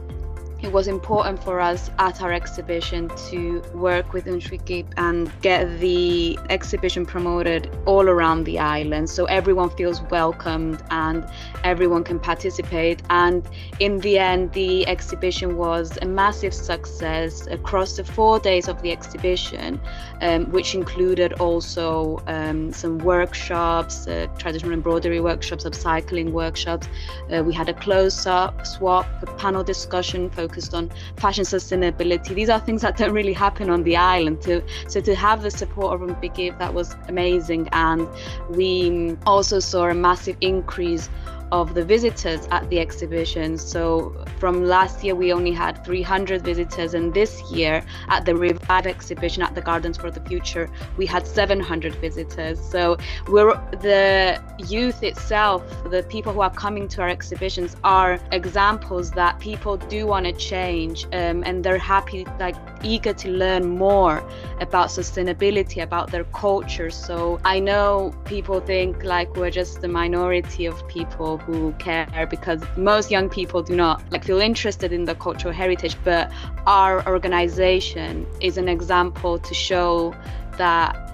[0.62, 6.38] it was important for us at our exhibition to work with UNFICYP and get the
[6.48, 11.26] exhibition promoted all around the island so everyone feels welcomed and
[11.62, 13.02] everyone can participate.
[13.10, 13.46] And
[13.80, 18.92] in the end, the exhibition was a massive success across the four days of the
[18.92, 19.78] exhibition,
[20.22, 26.88] um, which included also um, some workshops, uh, traditional embroidery workshops, upcycling workshops.
[27.30, 32.34] Uh, we had a close up swap, a panel discussion focused on fashion sustainability.
[32.34, 34.42] These are things that don't really happen on the island.
[34.42, 37.68] To, so to have the support of UNFICYP that was amazing.
[37.72, 38.08] And
[38.50, 41.08] we also saw a massive increase
[41.52, 43.56] of the visitors at the exhibition.
[43.58, 48.86] So from last year, we only had 300 visitors, and this year at the Revive
[48.86, 52.58] exhibition at the Gardens for the Future, we had 700 visitors.
[52.60, 52.96] So
[53.28, 59.38] we're the youth itself, the people who are coming to our exhibitions, are examples that
[59.38, 64.22] people do want to change, um, and they're happy, like eager to learn more
[64.60, 66.90] about sustainability, about their culture.
[66.90, 72.62] So I know people think like we're just the minority of people who care because
[72.76, 76.32] most young people do not like feel interested in the cultural heritage but
[76.66, 80.14] our organization is an example to show
[80.58, 81.05] that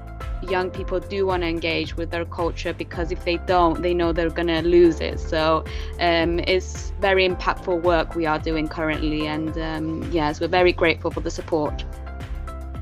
[0.49, 4.13] young people do want to engage with their culture because if they don't they know
[4.13, 5.65] they're going to lose it so
[6.01, 11.11] um, it's very impactful work we are doing currently and um, yes we're very grateful
[11.11, 11.85] for the support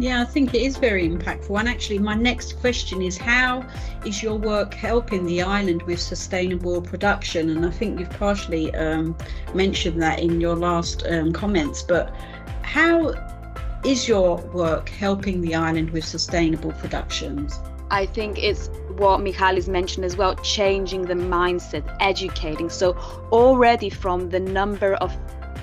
[0.01, 1.61] yeah, I think it is very impactful.
[1.61, 3.63] And actually, my next question is how
[4.07, 7.51] is your work helping the island with sustainable production?
[7.51, 9.15] And I think you've partially um,
[9.53, 12.15] mentioned that in your last um, comments, but
[12.63, 13.13] how
[13.85, 17.59] is your work helping the island with sustainable productions?
[17.91, 22.71] I think it's what Michalis mentioned as well changing the mindset, educating.
[22.71, 22.93] So,
[23.33, 25.17] already from the number of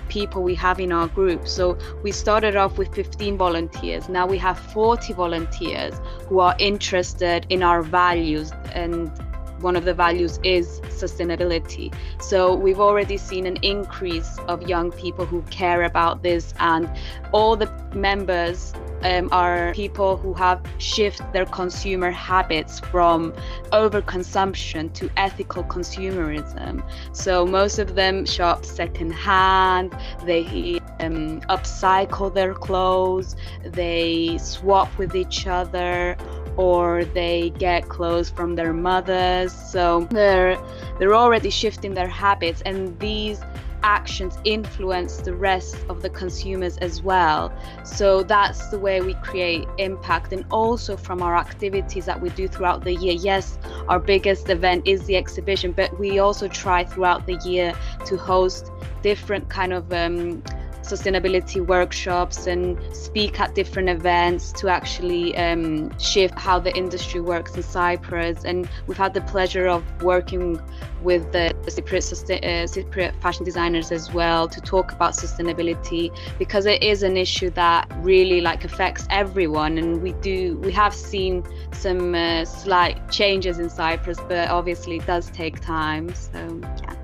[0.10, 1.48] people we have in our group.
[1.48, 4.10] So we started off with 15 volunteers.
[4.10, 5.94] Now we have 40 volunteers
[6.28, 9.12] who are interested in our values and
[9.62, 11.94] one of the values is sustainability.
[12.22, 16.90] So we've already seen an increase of young people who care about this, and
[17.32, 23.32] all the members um, are people who have shifted their consumer habits from
[23.72, 26.84] overconsumption to ethical consumerism.
[27.12, 35.46] So most of them shop secondhand, they um, upcycle their clothes, they swap with each
[35.48, 36.18] other,
[36.58, 39.54] or they get clothes from their mothers.
[39.54, 40.58] So they're
[41.00, 43.42] they're already shifting their habits, and these
[43.84, 47.54] actions influence the rest of the consumers as well.
[47.86, 50.34] So that's the way we create impact.
[50.34, 53.14] And also from our activities that we do throughout the year.
[53.14, 57.74] Yes, our biggest event is the exhibition, but we also try throughout the year
[58.06, 58.72] to host
[59.04, 60.44] different kind of um,
[60.88, 67.56] sustainability workshops and speak at different events to actually um, shift how the industry works
[67.56, 68.44] in Cyprus.
[68.44, 70.60] And we've had the pleasure of working
[71.02, 72.04] with the Cypriot,
[72.44, 77.50] uh, Cypriot fashion designers as well to talk about sustainability because it is an issue
[77.52, 79.78] that really like affects everyone.
[79.78, 85.06] And we do we have seen some uh, slight changes in Cyprus, but obviously it
[85.06, 86.14] does take time.
[86.14, 86.96] So yeah.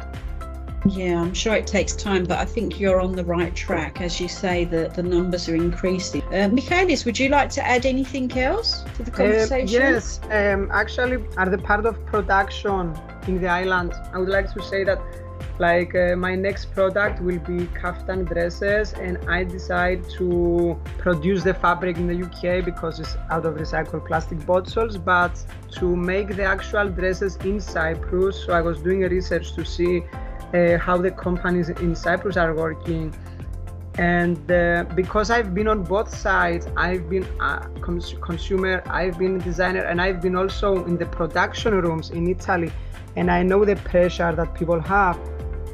[0.86, 4.02] Yeah, I'm sure it takes time, but I think you're on the right track.
[4.02, 6.22] As you say, the, the numbers are increasing.
[6.24, 9.82] Uh, Michalis, would you like to add anything else to the uh, conversation?
[9.82, 12.94] Uh, yes, um, actually, as the part of production
[13.28, 15.00] in the island, I would like to say that
[15.60, 21.54] like uh, my next product will be kaftan dresses and i decide to produce the
[21.54, 25.36] fabric in the uk because it's out of recycled plastic bottles but
[25.72, 30.02] to make the actual dresses in cyprus so i was doing a research to see
[30.54, 33.14] uh, how the companies in Cyprus are working.
[33.98, 39.36] And uh, because I've been on both sides, I've been a cons- consumer, I've been
[39.36, 42.72] a designer, and I've been also in the production rooms in Italy,
[43.16, 45.20] and I know the pressure that people have.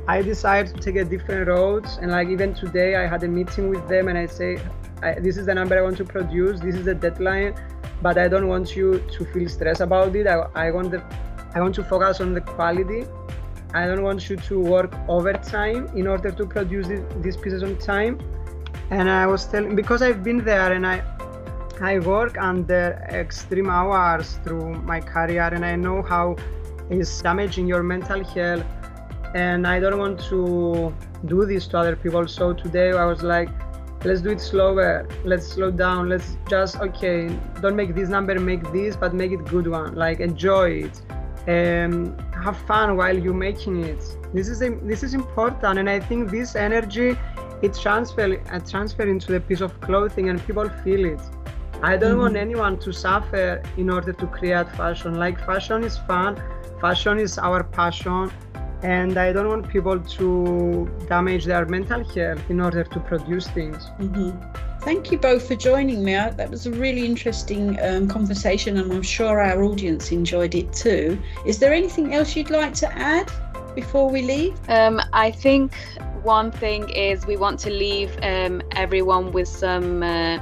[0.08, 3.70] I decided to take a different road, and like even today, I had a meeting
[3.70, 4.60] with them, and I say,
[5.02, 6.60] I, "This is the number I want to produce.
[6.60, 7.56] This is the deadline,
[8.02, 10.28] but I don't want you to feel stressed about it.
[10.28, 11.02] I, I want the,
[11.56, 13.06] I want to focus on the quality
[13.74, 16.88] I don't want you to work overtime in order to produce
[17.22, 18.20] these pieces on time.
[18.90, 21.04] And I was telling because I've been there and I
[21.80, 26.36] I work under extreme hours through my career and I know how
[26.90, 28.66] it's damaging your mental health
[29.36, 30.94] and I don't want to
[31.26, 32.28] do this to other people.
[32.28, 33.50] So today I was like,
[34.04, 35.08] let's do it slower.
[35.24, 36.10] Let's slow down.
[36.10, 37.30] Let's just okay,
[37.62, 39.94] don't make this number, make this, but make it good one.
[39.94, 41.02] Like enjoy it
[41.48, 44.04] um, have fun while you're making it.
[44.34, 47.18] This is a, this is important, and I think this energy
[47.62, 51.22] it transfer uh, transfer into the piece of clothing, and people feel it.
[51.82, 52.20] I don't mm-hmm.
[52.20, 55.16] want anyone to suffer in order to create fashion.
[55.16, 56.42] Like fashion is fun,
[56.82, 58.32] fashion is our passion,
[58.84, 63.86] and I don't want people to damage their mental health in order to produce things.
[64.00, 64.69] Mm-hmm.
[64.82, 66.14] Thank you both for joining me.
[66.14, 71.22] That was a really interesting um, conversation, and I'm sure our audience enjoyed it too.
[71.46, 73.30] Is there anything else you'd like to add
[73.76, 74.58] before we leave?
[74.70, 75.74] Um, I think
[76.24, 80.40] one thing is we want to leave um, everyone with some uh,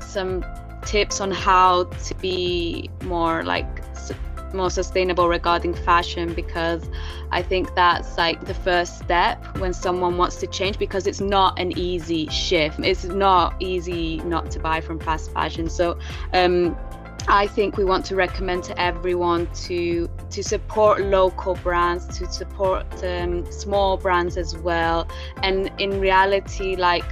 [0.00, 0.44] some
[0.84, 3.68] tips on how to be more like
[4.54, 6.88] more sustainable regarding fashion because
[7.30, 11.58] I think that's like the first step when someone wants to change because it's not
[11.58, 12.78] an easy shift.
[12.80, 15.68] It's not easy not to buy from fast fashion.
[15.68, 15.98] So
[16.32, 16.76] um,
[17.28, 22.86] I think we want to recommend to everyone to to support local brands, to support
[23.04, 25.06] um, small brands as well.
[25.42, 27.04] And in reality, like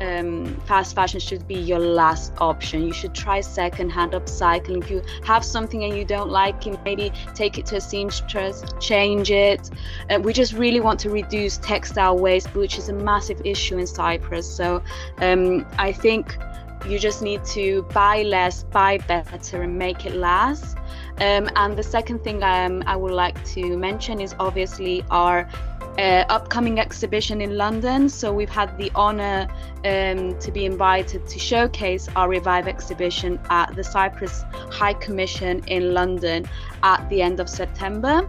[0.00, 2.82] um, fast fashion should be your last option.
[2.82, 4.82] You should try secondhand upcycling.
[4.82, 8.64] If you have something and you don't like it, maybe take it to a seamstress,
[8.80, 9.70] change it.
[10.10, 13.86] Uh, we just really want to reduce textile waste, which is a massive issue in
[13.86, 14.48] Cyprus.
[14.48, 14.82] So
[15.18, 16.36] um, I think
[16.86, 20.76] you just need to buy less, buy better, and make it last.
[21.20, 25.48] Um, and the second thing um, I would like to mention is obviously our
[25.98, 28.08] uh, upcoming exhibition in London.
[28.08, 29.48] So we've had the honor
[29.84, 35.92] um, to be invited to showcase our Revive exhibition at the Cyprus High Commission in
[35.92, 36.46] London
[36.82, 38.28] at the end of September.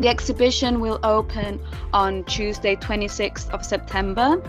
[0.00, 1.60] The exhibition will open
[1.92, 4.42] on Tuesday, 26th of September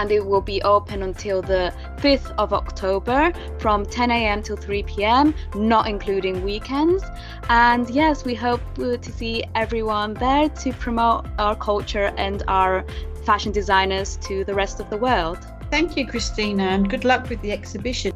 [0.00, 4.42] and it will be open until the 5th of October from 10 a.m.
[4.42, 7.04] till 3 p.m., not including weekends.
[7.50, 12.82] And yes, we hope to see everyone there to promote our culture and our
[13.26, 15.38] fashion designers to the rest of the world.
[15.70, 18.14] Thank you, Christina, and good luck with the exhibition.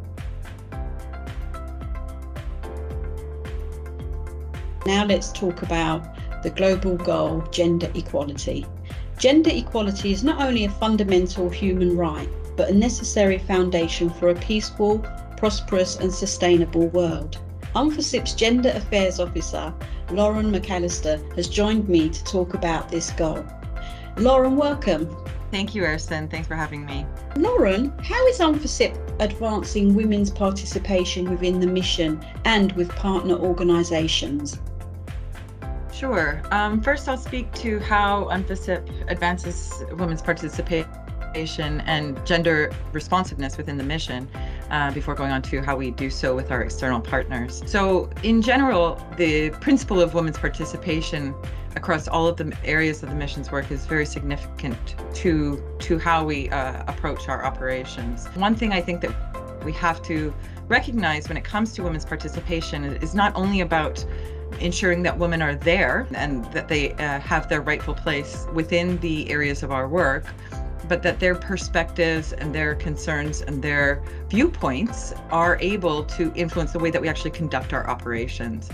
[4.87, 8.67] Now let's talk about the global goal gender equality.
[9.19, 14.35] Gender equality is not only a fundamental human right, but a necessary foundation for a
[14.35, 14.99] peaceful,
[15.37, 17.39] prosperous, and sustainable world.
[17.75, 19.73] UNFICYP's Gender Affairs Officer,
[20.11, 23.45] Lauren McAllister, has joined me to talk about this goal.
[24.17, 25.09] Lauren, welcome.
[25.51, 26.31] Thank you, Ersin.
[26.31, 27.07] Thanks for having me.
[27.37, 34.59] Lauren, how is UNFICYP advancing women's participation within the mission and with partner organisations?
[35.95, 36.43] Sure.
[36.51, 43.85] Um, first, I'll speak to how UNFICYP advances women's participation and gender responsiveness within the
[43.85, 44.29] mission
[44.71, 47.63] uh, before going on to how we do so with our external partners.
[47.67, 51.33] So, in general, the principle of women's participation
[51.77, 56.25] across all of the areas of the mission's work is very significant to to how
[56.25, 58.27] we uh, approach our operations.
[58.35, 59.15] One thing I think that
[59.65, 60.35] we have to
[60.67, 64.05] recognize when it comes to women's participation is not only about
[64.61, 69.29] ensuring that women are there and that they uh, have their rightful place within the
[69.31, 70.27] areas of our work,
[70.89, 76.79] but that their perspectives and their concerns and their viewpoints are able to influence the
[76.79, 78.71] way that we actually conduct our operations.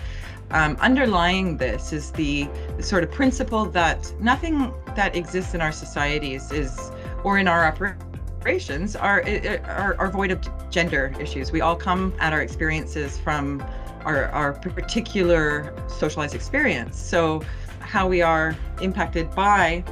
[0.53, 2.49] Um, underlying this is the,
[2.81, 6.91] sort of principle that nothing that exists in our societies is,
[7.23, 9.23] or in our operations, are,
[9.65, 11.53] are, are void of gender issues.
[11.53, 13.63] We all come at our experiences from
[14.05, 16.99] our, our particular socialized experience.
[16.99, 17.43] So,
[17.81, 19.85] how we are impacted by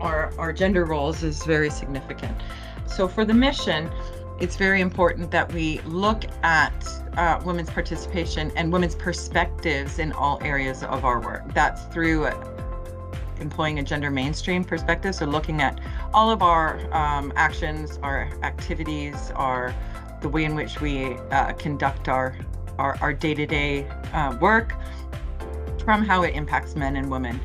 [0.00, 2.36] our, our gender roles is very significant.
[2.86, 3.90] So, for the mission,
[4.38, 10.38] it's very important that we look at uh, women's participation and women's perspectives in all
[10.42, 11.52] areas of our work.
[11.54, 12.28] That's through
[13.40, 15.14] employing a gender mainstream perspective.
[15.14, 15.80] So, looking at
[16.12, 19.74] all of our um, actions, our activities, our
[20.20, 22.36] the way in which we uh, conduct our
[22.78, 24.74] our, our day-to-day uh, work
[25.84, 27.40] from how it impacts men and women.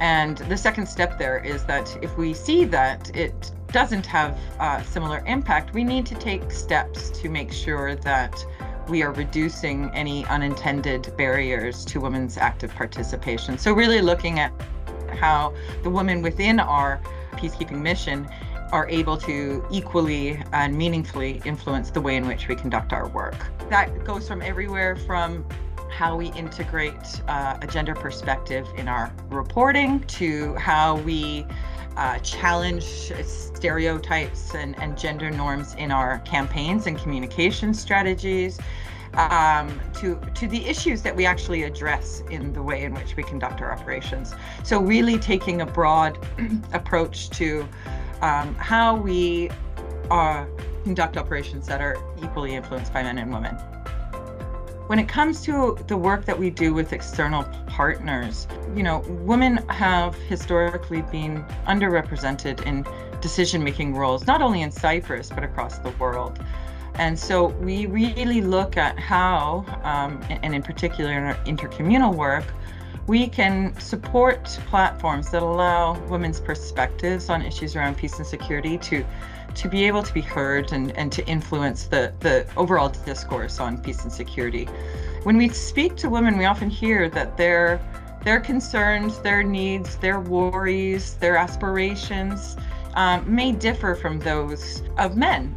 [0.00, 4.82] And the second step there is that if we see that it doesn't have uh,
[4.82, 8.44] similar impact we need to take steps to make sure that
[8.88, 13.58] we are reducing any unintended barriers to women's active participation.
[13.58, 14.52] So really looking at
[15.20, 17.00] how the women within our
[17.32, 18.28] peacekeeping mission
[18.72, 23.36] are able to equally and meaningfully influence the way in which we conduct our work.
[23.70, 25.44] That goes from everywhere from
[25.90, 31.46] how we integrate uh, a gender perspective in our reporting to how we
[31.96, 32.84] uh, challenge
[33.24, 38.58] stereotypes and, and gender norms in our campaigns and communication strategies.
[39.14, 43.22] Um, to to the issues that we actually address in the way in which we
[43.22, 44.34] conduct our operations.
[44.64, 46.18] So really taking a broad
[46.74, 47.66] approach to
[48.22, 49.50] um, how we
[50.10, 50.44] uh,
[50.84, 53.54] conduct operations that are equally influenced by men and women.
[54.88, 59.58] When it comes to the work that we do with external partners, you know, women
[59.68, 62.86] have historically been underrepresented in
[63.20, 66.38] decision making roles, not only in Cyprus, but across the world.
[66.94, 72.44] And so we really look at how, um, and in particular in our intercommunal work,
[73.08, 79.04] we can support platforms that allow women's perspectives on issues around peace and security to
[79.54, 83.78] to be able to be heard and, and to influence the, the overall discourse on
[83.78, 84.66] peace and security.
[85.24, 87.80] When we speak to women, we often hear that their
[88.24, 92.56] their concerns, their needs, their worries, their aspirations
[92.94, 95.56] um, may differ from those of men.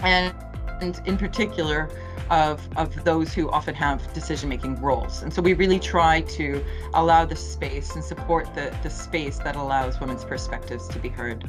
[0.00, 0.34] And,
[0.80, 1.88] and in particular,
[2.30, 5.22] of, of those who often have decision making roles.
[5.22, 6.64] And so we really try to
[6.94, 11.48] allow the space and support the, the space that allows women's perspectives to be heard.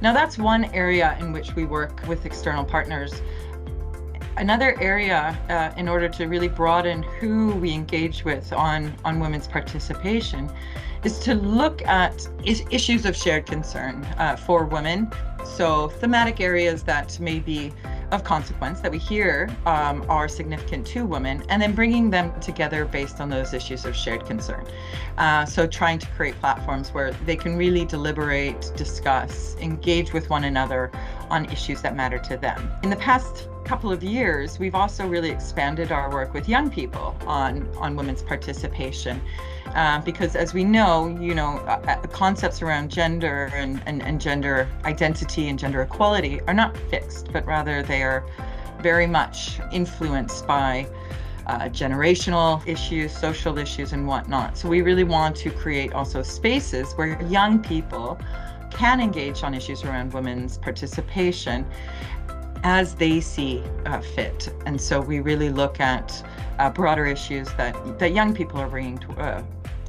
[0.00, 3.22] Now, that's one area in which we work with external partners.
[4.36, 9.46] Another area, uh, in order to really broaden who we engage with on, on women's
[9.46, 10.50] participation,
[11.04, 15.10] is to look at is issues of shared concern uh, for women.
[15.44, 17.72] So, thematic areas that may be
[18.10, 22.84] of consequence that we hear um, are significant to women, and then bringing them together
[22.86, 24.64] based on those issues of shared concern.
[25.18, 30.44] Uh, so, trying to create platforms where they can really deliberate, discuss, engage with one
[30.44, 30.90] another
[31.28, 32.70] on issues that matter to them.
[32.82, 37.16] In the past couple of years, we've also really expanded our work with young people
[37.26, 39.20] on, on women's participation.
[39.74, 44.20] Uh, because as we know, you know, uh, uh, concepts around gender and, and, and
[44.20, 48.24] gender identity and gender equality are not fixed, but rather they are
[48.80, 50.86] very much influenced by
[51.46, 54.56] uh, generational issues, social issues, and whatnot.
[54.56, 58.18] So we really want to create also spaces where young people
[58.70, 61.66] can engage on issues around women's participation
[62.62, 64.52] as they see uh, fit.
[64.66, 66.24] And so we really look at
[66.58, 69.42] uh, broader issues that that young people are bringing to, uh,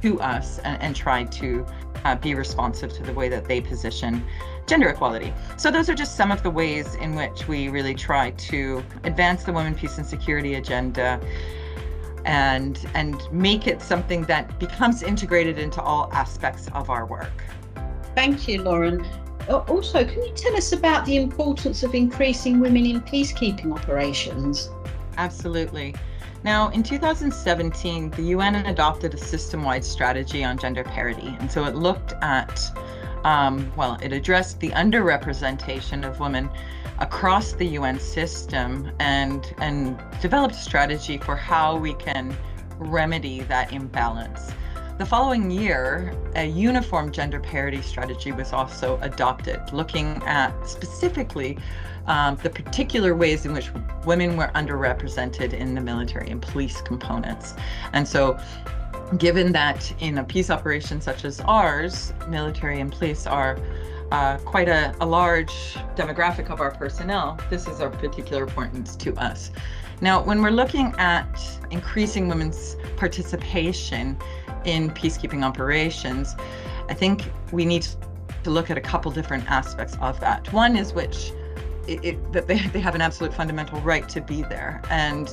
[0.06, 1.66] to us and, and try to
[2.04, 4.24] uh, be responsive to the way that they position
[4.66, 5.32] gender equality.
[5.56, 9.44] So those are just some of the ways in which we really try to advance
[9.44, 11.20] the women, peace, and security agenda
[12.24, 17.44] and and make it something that becomes integrated into all aspects of our work.
[18.14, 19.06] Thank you, Lauren.
[19.48, 24.70] Also, can you tell us about the importance of increasing women in peacekeeping operations?
[25.16, 25.94] Absolutely.
[26.46, 31.36] Now, in 2017, the UN adopted a system wide strategy on gender parity.
[31.40, 32.62] And so it looked at,
[33.24, 36.48] um, well, it addressed the underrepresentation of women
[37.00, 42.32] across the UN system and, and developed a strategy for how we can
[42.78, 44.52] remedy that imbalance.
[44.98, 51.58] The following year, a uniform gender parity strategy was also adopted, looking at specifically
[52.06, 53.70] um, the particular ways in which
[54.04, 57.54] women were underrepresented in the military and police components.
[57.92, 58.38] And so,
[59.18, 63.58] given that in a peace operation such as ours, military and police are
[64.12, 65.52] uh, quite a, a large
[65.96, 69.50] demographic of our personnel, this is of particular importance to us.
[70.00, 71.40] Now, when we're looking at
[71.70, 74.16] increasing women's participation
[74.64, 76.36] in peacekeeping operations,
[76.88, 77.86] I think we need
[78.44, 80.52] to look at a couple different aspects of that.
[80.52, 81.32] One is which
[81.88, 85.30] it, that they, they have an absolute fundamental right to be there, and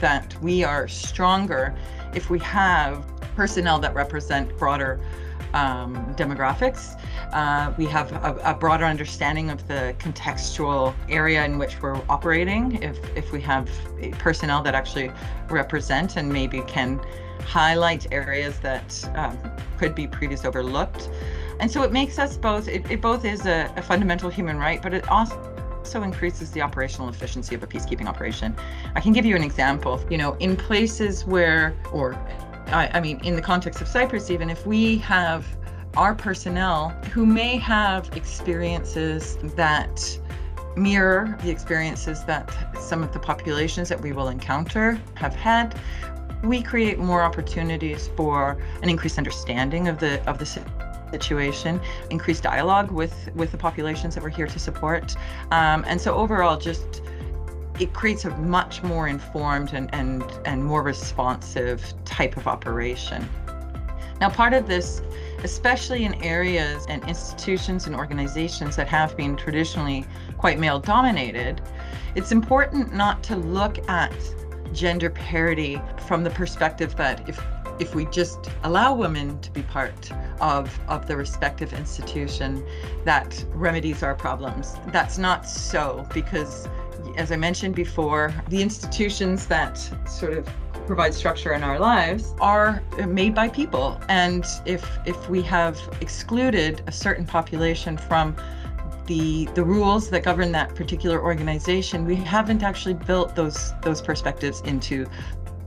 [0.00, 1.74] that we are stronger
[2.14, 5.00] if we have personnel that represent broader
[5.54, 7.00] um, demographics.
[7.32, 12.82] Uh, we have a, a, broader understanding of the contextual area in which we're operating.
[12.82, 13.68] If if we have
[14.18, 15.10] personnel that actually
[15.48, 17.00] represent and maybe can
[17.40, 19.38] highlight areas that um,
[19.78, 21.08] could be previously overlooked.
[21.60, 24.80] And so it makes us both, it, it both is a, a fundamental human right,
[24.80, 25.36] but it also
[25.88, 28.54] also increases the operational efficiency of a peacekeeping operation.
[28.94, 29.98] I can give you an example.
[30.10, 32.14] You know, in places where, or
[32.66, 35.46] I, I, mean, in the context of Cyprus, even if we have
[35.96, 40.20] our personnel who may have experiences that
[40.76, 45.80] mirror the experiences that some of the populations that we will encounter have had,
[46.44, 50.44] we create more opportunities for an increased understanding of the of the
[51.10, 51.80] situation,
[52.10, 55.16] increased dialogue with with the populations that we're here to support,
[55.50, 57.02] um, and so overall, just
[57.78, 63.28] it creates a much more informed and and and more responsive type of operation.
[64.20, 65.00] Now, part of this,
[65.44, 70.04] especially in areas and institutions and organizations that have been traditionally
[70.38, 71.60] quite male dominated,
[72.16, 74.12] it's important not to look at
[74.72, 77.40] gender parity from the perspective that if
[77.78, 80.10] if we just allow women to be part
[80.40, 82.64] of of the respective institution
[83.04, 84.76] that remedies our problems.
[84.88, 86.68] That's not so because
[87.16, 89.76] as i mentioned before the institutions that
[90.06, 90.48] sort of
[90.88, 94.00] provide structure in our lives are made by people.
[94.08, 98.34] And if if we have excluded a certain population from
[99.06, 104.60] the the rules that govern that particular organization, we haven't actually built those those perspectives
[104.62, 105.06] into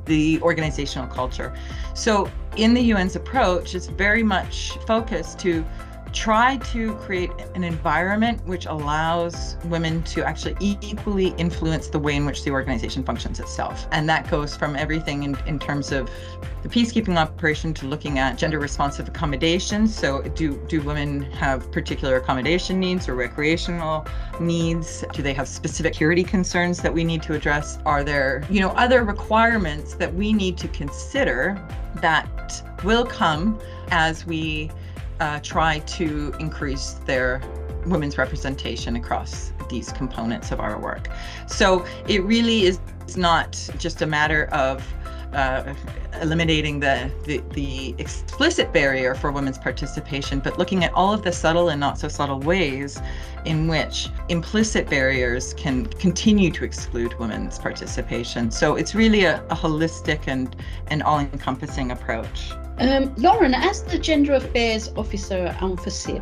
[0.06, 1.54] the organizational culture.
[1.94, 5.66] So in the UN's approach, it's very much focused to
[6.14, 12.26] try to create an environment which allows women to actually equally influence the way in
[12.26, 13.88] which the organization functions itself.
[13.92, 16.10] And that goes from everything in, in terms of
[16.64, 19.96] the peacekeeping operation to looking at gender responsive accommodations.
[19.96, 24.06] So do do women have particular accommodation needs or recreational
[24.40, 25.04] needs?
[25.14, 27.78] Do they have specific security concerns that we need to address?
[27.86, 31.62] Are there, you know, other requirements that we need to consider
[31.96, 33.60] that will come
[33.92, 34.72] as we
[35.22, 37.42] uh, try to increase their
[37.86, 41.10] women's representation across these components of our work.
[41.48, 42.80] So it really is
[43.16, 44.86] not just a matter of
[45.34, 45.74] uh,
[46.22, 51.32] eliminating the, the, the explicit barrier for women's participation, but looking at all of the
[51.32, 53.00] subtle and not so subtle ways
[53.46, 58.52] in which implicit barriers can continue to exclude women's participation.
[58.52, 60.54] So it's really a, a holistic and,
[60.88, 62.52] and all-encompassing approach.
[62.82, 66.20] Um, Lauren, as the Gender Affairs Officer at UNFICYP,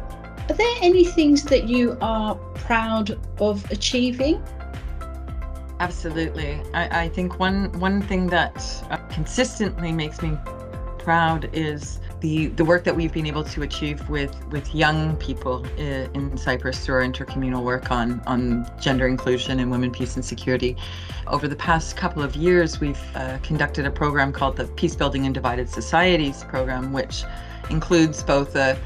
[0.50, 4.44] are there any things that you are proud of achieving?
[5.80, 6.62] Absolutely.
[6.74, 8.58] I, I think one one thing that
[8.90, 10.38] uh, consistently makes me
[10.98, 15.66] proud is the the work that we've been able to achieve with with young people
[15.78, 20.26] in, in Cyprus through our intercommunal work on on gender inclusion and women, peace and
[20.26, 20.76] security.
[21.28, 25.26] Over the past couple of years, we've uh, conducted a program called the Peace Building
[25.26, 27.24] in Divided Societies program, which
[27.70, 28.78] includes both a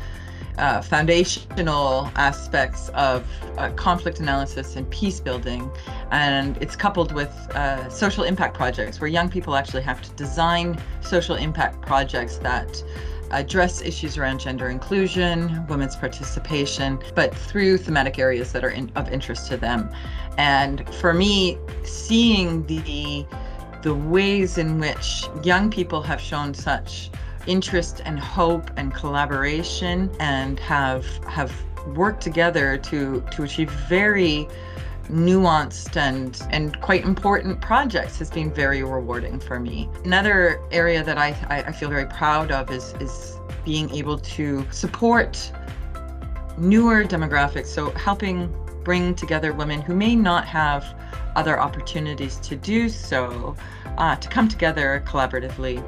[0.58, 3.26] uh, foundational aspects of
[3.58, 5.70] uh, conflict analysis and peace building.
[6.12, 10.78] And it's coupled with uh, social impact projects where young people actually have to design
[11.02, 12.84] social impact projects that
[13.34, 19.10] address issues around gender inclusion, women's participation, but through thematic areas that are in, of
[19.12, 19.90] interest to them.
[20.38, 23.26] And for me, seeing the
[23.82, 27.10] the ways in which young people have shown such
[27.48, 31.52] interest and hope and collaboration and have have
[31.88, 34.48] worked together to to achieve very
[35.10, 39.90] nuanced and and quite important projects has been very rewarding for me.
[40.06, 45.52] Another area that I, I feel very proud of is is being able to support
[46.58, 47.68] newer demographics.
[47.68, 50.86] So helping bring together women who may not have
[51.36, 53.56] other opportunities to do so,
[53.98, 55.84] uh, to come together collaboratively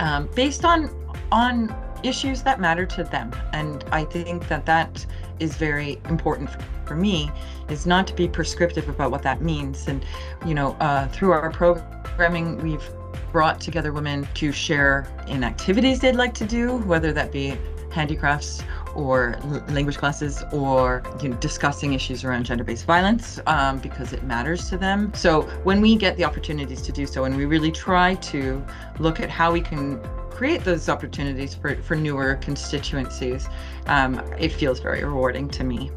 [0.00, 0.90] um, based on
[1.32, 3.30] on issues that matter to them.
[3.52, 5.04] And I think that that
[5.38, 6.50] is very important
[6.86, 7.30] for me
[7.70, 9.88] is not to be prescriptive about what that means.
[9.88, 10.04] And,
[10.46, 12.88] you know, uh, through our programming, we've
[13.32, 17.56] brought together women to share in activities they'd like to do, whether that be
[17.90, 18.62] handicrafts
[18.94, 19.36] or
[19.68, 24.76] language classes or you know, discussing issues around gender-based violence um, because it matters to
[24.76, 25.12] them.
[25.14, 28.64] So when we get the opportunities to do so and we really try to
[28.98, 30.00] look at how we can
[30.30, 33.48] create those opportunities for, for newer constituencies,
[33.86, 35.90] um, it feels very rewarding to me.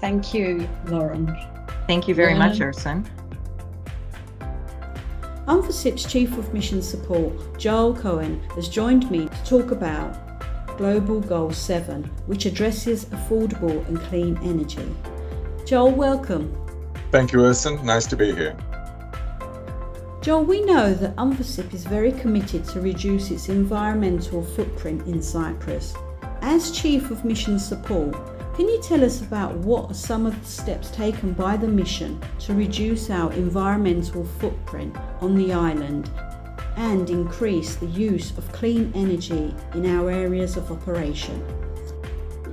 [0.00, 1.26] Thank you, Lauren.
[1.86, 2.50] Thank you very Lauren.
[2.50, 3.08] much, Ersin.
[5.46, 10.16] UNFICYP's Chief of Mission Support, Joel Cohen, has joined me to talk about
[10.76, 14.94] Global Goal 7, which addresses affordable and clean energy.
[15.64, 16.52] Joel, welcome.
[17.12, 17.82] Thank you, Ersin.
[17.84, 18.56] Nice to be here.
[20.20, 25.94] Joel, we know that UNFICYP is very committed to reduce its environmental footprint in Cyprus.
[26.42, 30.46] As Chief of Mission Support, can you tell us about what are some of the
[30.46, 36.10] steps taken by the mission to reduce our environmental footprint on the island
[36.76, 41.65] and increase the use of clean energy in our areas of operation?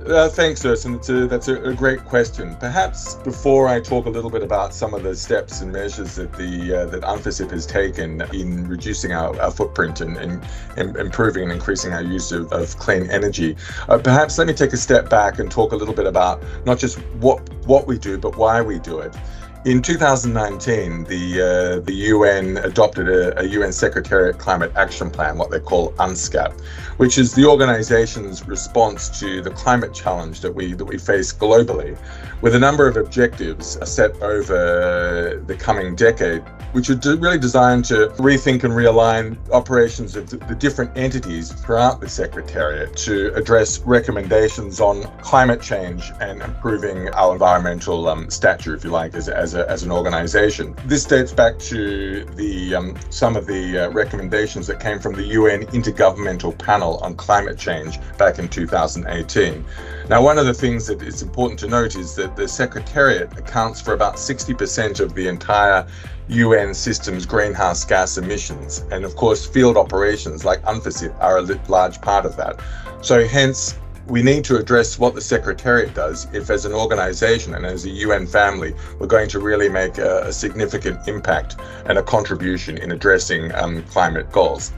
[0.06, 1.00] Uh, thanks, Ersin.
[1.08, 2.54] A, that's a, a, great question.
[2.56, 6.30] Perhaps before I talk a little bit about some of the steps and measures that
[6.34, 10.44] the uh, that UNFICYP has taken in reducing our, our footprint and, and,
[10.76, 13.56] and, improving and increasing our use of, of clean energy,
[13.88, 16.78] uh, perhaps let me take a step back and talk a little bit about not
[16.78, 19.16] just what what we do, but why we do it.
[19.64, 25.50] In 2019, the uh, the UN adopted a, a, UN Secretariat Climate Action Plan, what
[25.50, 26.60] they call UNSCAP,
[26.98, 31.96] which is the organization's response to the climate challenge that we that we face globally,
[32.42, 36.42] with a number of objectives set over the coming decade,
[36.72, 42.00] which are really designed to rethink and realign operations of the, the different entities throughout
[42.00, 48.84] the Secretariat to address recommendations on climate change and improving our environmental um, stature, if
[48.84, 50.74] you like, as, as, a, as an organization.
[50.86, 55.24] This dates back to the um, some of the uh, recommendations that came from the
[55.24, 59.64] UN Intergovernmental Panel on Climate Change back in 2018.
[60.08, 63.80] Now, one of the things that is important to note is that the Secretariat accounts
[63.80, 65.86] for about 60% of the entire
[66.28, 68.84] UN system's greenhouse gas emissions.
[68.90, 72.60] And of course, field operations like UNFICYP are a large part of that.
[73.02, 77.64] So, hence, we need to address what the Secretariat does if, as an organization and
[77.64, 82.02] as a UN family, we're going to really make a, a significant impact and a
[82.02, 84.72] contribution in addressing um, climate goals.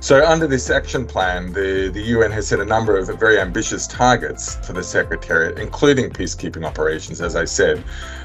[0.00, 3.84] So, under this action plan, the, the UN has set a number of very ambitious
[3.88, 7.82] targets for the Secretariat, including peacekeeping operations, as I said,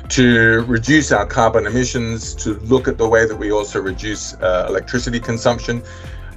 [0.09, 4.67] to reduce our carbon emissions, to look at the way that we also reduce uh,
[4.69, 5.81] electricity consumption,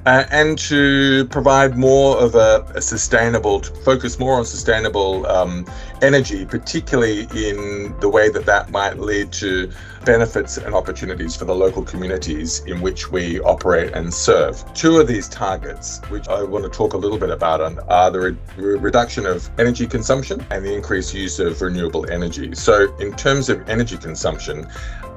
[0.07, 5.67] uh, and to provide more of a, a, sustainable, focus more on sustainable um,
[6.01, 9.69] energy, particularly in the way that that might lead to
[10.05, 14.63] benefits and opportunities for the local communities in which we operate and serve.
[14.75, 18.21] Two of these targets, which I want to talk a little bit about, are the
[18.21, 22.55] re- reduction of energy consumption and the increased use of renewable energy.
[22.55, 24.69] So, in terms of energy consumption,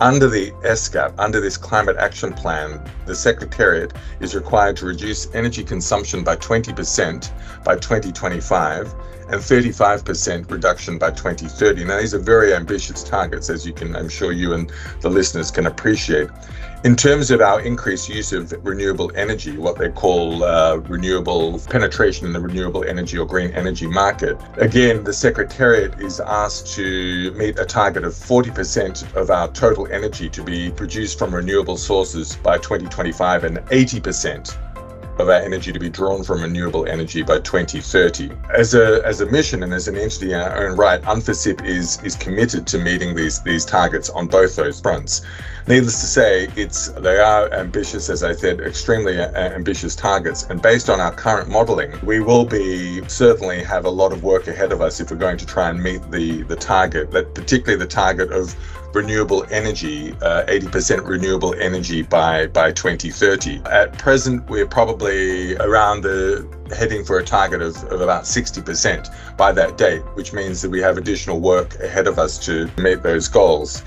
[0.02, 5.64] under the ESCAP, under this climate action plan, the Secretariat is required to reduce energy
[5.64, 8.94] consumption by 20% by 2025
[9.30, 11.84] and 35% reduction by 2030.
[11.84, 14.72] Now, these are very ambitious targets, as you can, I'm sure you and
[15.02, 16.30] the listeners can appreciate.
[16.86, 22.26] In terms of our increased use of renewable energy, what they call uh, renewable penetration
[22.26, 27.60] in the renewable energy or green energy market, again, the Secretariat is asked to meet
[27.60, 32.56] a target of 40% of our total energy to be produced from renewable sources by
[32.56, 34.58] 2025 and 80%
[35.20, 38.32] of our energy to be drawn from renewable energy by 2030.
[38.54, 42.02] As a as a mission and as an entity in our own right, UNFICYP is
[42.04, 45.22] is committed to meeting these these targets on both those fronts.
[45.68, 50.48] Needless to say, it's they are ambitious, as I said, extremely uh, ambitious targets.
[50.50, 54.48] And based on our current modelling, we will be certainly have a lot of work
[54.48, 57.78] ahead of us if we're going to try and meet the the target, that particularly
[57.78, 58.56] the target of
[58.94, 63.62] renewable energy, uh, 80% renewable energy by, by 2030.
[63.66, 69.52] At present, we're probably around the heading for a target of, of about 60% by
[69.52, 73.28] that date, which means that we have additional work ahead of us to meet those
[73.28, 73.84] goals.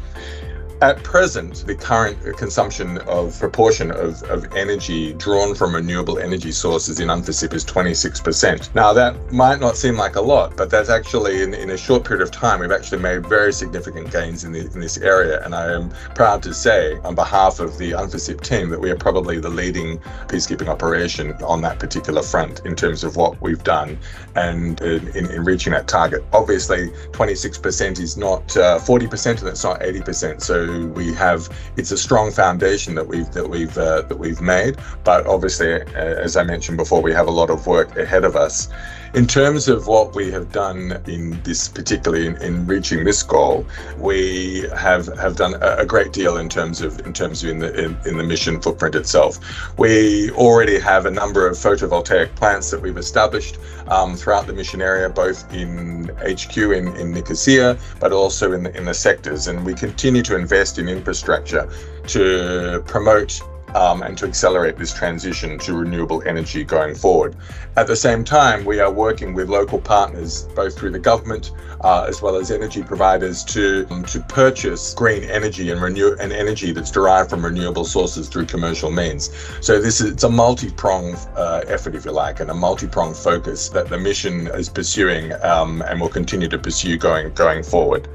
[0.83, 6.99] At present, the current consumption of proportion of, of energy drawn from renewable energy sources
[6.99, 8.75] in UNFICYP is 26%.
[8.75, 12.05] Now, that might not seem like a lot, but that's actually, in, in a short
[12.05, 15.41] period of time, we've actually made very significant gains in, the, in this area.
[15.45, 18.97] And I am proud to say, on behalf of the UNFICYP team, that we are
[18.97, 23.97] probably the leading peacekeeping operation on that particular front in terms of what we've done
[24.35, 26.25] and in, in, in reaching that target.
[26.33, 30.43] Obviously, 26% is not uh, 40% and it's not 80%.
[30.43, 34.77] So we have it's a strong foundation that we've that we've uh, that we've made.
[35.05, 38.37] But obviously, uh, as I mentioned before, we have a lot of work ahead of
[38.37, 38.69] us.
[39.15, 43.67] In terms of what we have done in this, particularly in, in reaching this goal,
[43.99, 47.85] we have have done a, great deal in terms of in terms of in the
[47.85, 49.39] in, in the mission footprint itself.
[49.79, 53.59] We already have a number of photovoltaic plants that we've established
[53.89, 58.75] um, throughout the mission area, both in HQ in, in Nicosia, but also in the,
[58.75, 59.47] in the sectors.
[59.47, 61.69] And we continue to invest in infrastructure
[62.07, 63.43] to promote
[63.75, 67.37] um, and to accelerate this transition to renewable energy going forward.
[67.77, 71.53] At the same time, we are working with local partners, both through the government
[71.83, 76.33] uh, as well as energy providers, to um, to purchase green energy and renew and
[76.33, 79.31] energy that's derived from renewable sources through commercial means.
[79.61, 83.69] So this is it's a multi-pronged uh, effort, if you like, and a multi-pronged focus
[83.71, 88.09] that the mission is pursuing um, and will continue to pursue going going forward.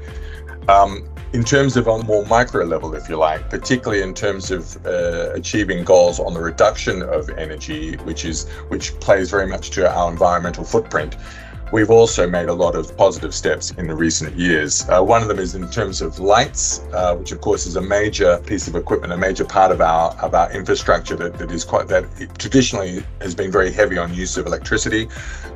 [0.68, 4.50] Um, in terms of on a more micro level, if you like, particularly in terms
[4.50, 9.70] of uh, achieving goals on the reduction of energy, which is which plays very much
[9.70, 11.16] to our environmental footprint.
[11.70, 14.88] We've also made a lot of positive steps in the recent years.
[14.88, 17.80] Uh, one of them is in terms of lights, uh, which of course is a
[17.80, 21.64] major piece of equipment, a major part of our of our infrastructure that, that is
[21.64, 22.06] quite that
[22.38, 25.08] traditionally has been very heavy on use of electricity.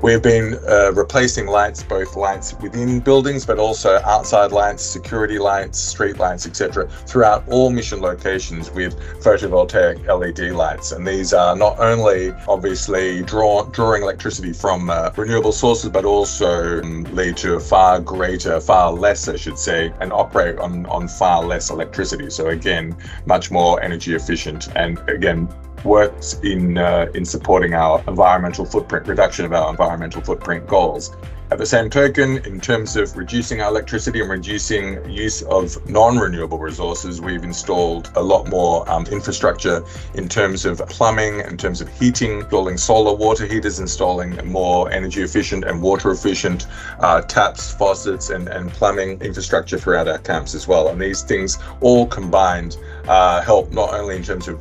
[0.02, 5.78] We've been uh, replacing lights, both lights within buildings, but also outside lights, security lights,
[5.78, 10.92] street lights, etc., throughout all mission locations with photovoltaic LED lights.
[10.92, 16.09] And these are not only obviously draw, drawing electricity from uh, renewable sources, but but
[16.09, 20.84] also um, lead to a far greater, far less, I should say, and operate on,
[20.86, 22.28] on far less electricity.
[22.28, 22.96] So, again,
[23.26, 25.48] much more energy efficient and again,
[25.85, 31.16] works in uh, in supporting our environmental footprint reduction of our environmental footprint goals.
[31.53, 36.59] At the same token, in terms of reducing our electricity and reducing use of non-renewable
[36.59, 41.91] resources, we've installed a lot more um, infrastructure in terms of plumbing, in terms of
[42.01, 46.66] heating, installing solar water heaters, installing more energy efficient and water efficient
[47.01, 50.89] uh, taps, faucets, and, and plumbing infrastructure throughout our camps as well.
[50.89, 54.59] And these things all combined uh, help not only in terms of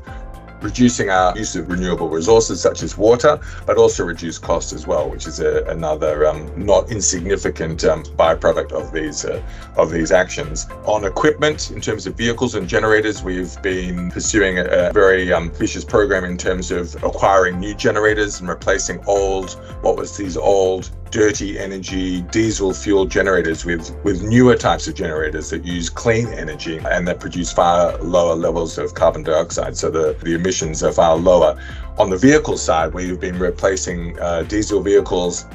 [0.61, 5.09] reducing our use of renewable resources such as water, but also reduce costs as well,
[5.09, 9.41] which is a, another um, not insignificant um, byproduct of these uh,
[9.77, 10.67] of these actions.
[10.85, 15.51] On equipment, in terms of vehicles and generators, we've been pursuing a, a very um,
[15.51, 19.51] ambitious program in terms of acquiring new generators and replacing old,
[19.81, 25.49] what was these old dirty energy diesel fuel generators with, with newer types of generators
[25.49, 29.77] that use clean energy and that produce far lower levels of carbon dioxide.
[29.77, 31.61] So the, the emissions are far lower.
[31.99, 35.45] On the vehicle side, we've been replacing uh, diesel vehicles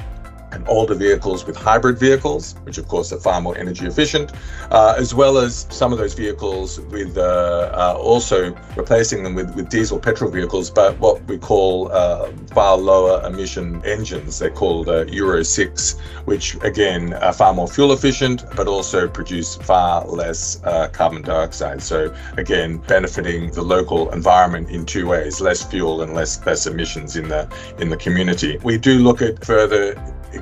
[0.57, 4.33] and older vehicles with hybrid vehicles, which of course are far more energy efficient,
[4.71, 9.55] uh, as well as some of those vehicles with uh, uh, also replacing them with,
[9.55, 14.39] with diesel petrol vehicles, but what we call uh, far lower emission engines.
[14.39, 19.55] They're called uh, Euro 6, which again are far more fuel efficient, but also produce
[19.55, 20.59] far less
[20.91, 21.81] carbon dioxide.
[21.81, 27.15] So again, benefiting the local environment in two ways: less fuel and less less emissions
[27.15, 27.47] in the
[27.77, 28.57] in the community.
[28.63, 29.93] We do look at further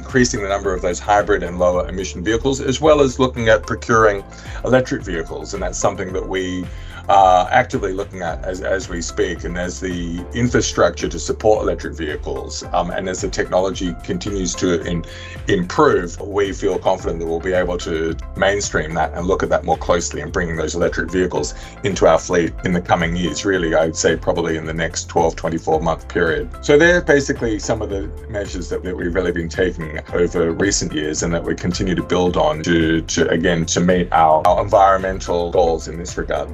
[0.05, 3.63] increasing the number of those hybrid and lower emission vehicles, as well as looking at
[3.63, 4.23] procuring
[4.63, 5.55] electric vehicles.
[5.55, 6.63] And that's something that we
[7.09, 9.43] are actively looking at as, as we speak.
[9.43, 14.81] And as the infrastructure to support electric vehicles um, and as the technology continues to
[14.81, 15.03] in,
[15.47, 19.63] improve, we feel confident that we'll be able to mainstream that and look at that
[19.63, 21.53] more closely and bringing those electric vehicles
[21.83, 23.45] into our fleet in the coming years.
[23.45, 26.49] Really, I'd say probably in the next 12, 24 month period.
[26.61, 30.93] So they're basically some of the measures that, that we've really been taking over recent
[30.93, 34.63] years and that we continue to build on to, to again, to meet our, our
[34.63, 36.49] environmental goals in this regard.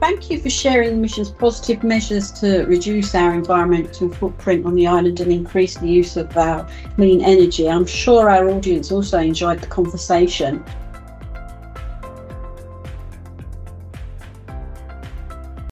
[0.00, 4.88] Thank you for sharing the mission's positive measures to reduce our environmental footprint on the
[4.88, 7.70] island and increase the use of our clean energy.
[7.70, 10.64] I'm sure our audience also enjoyed the conversation.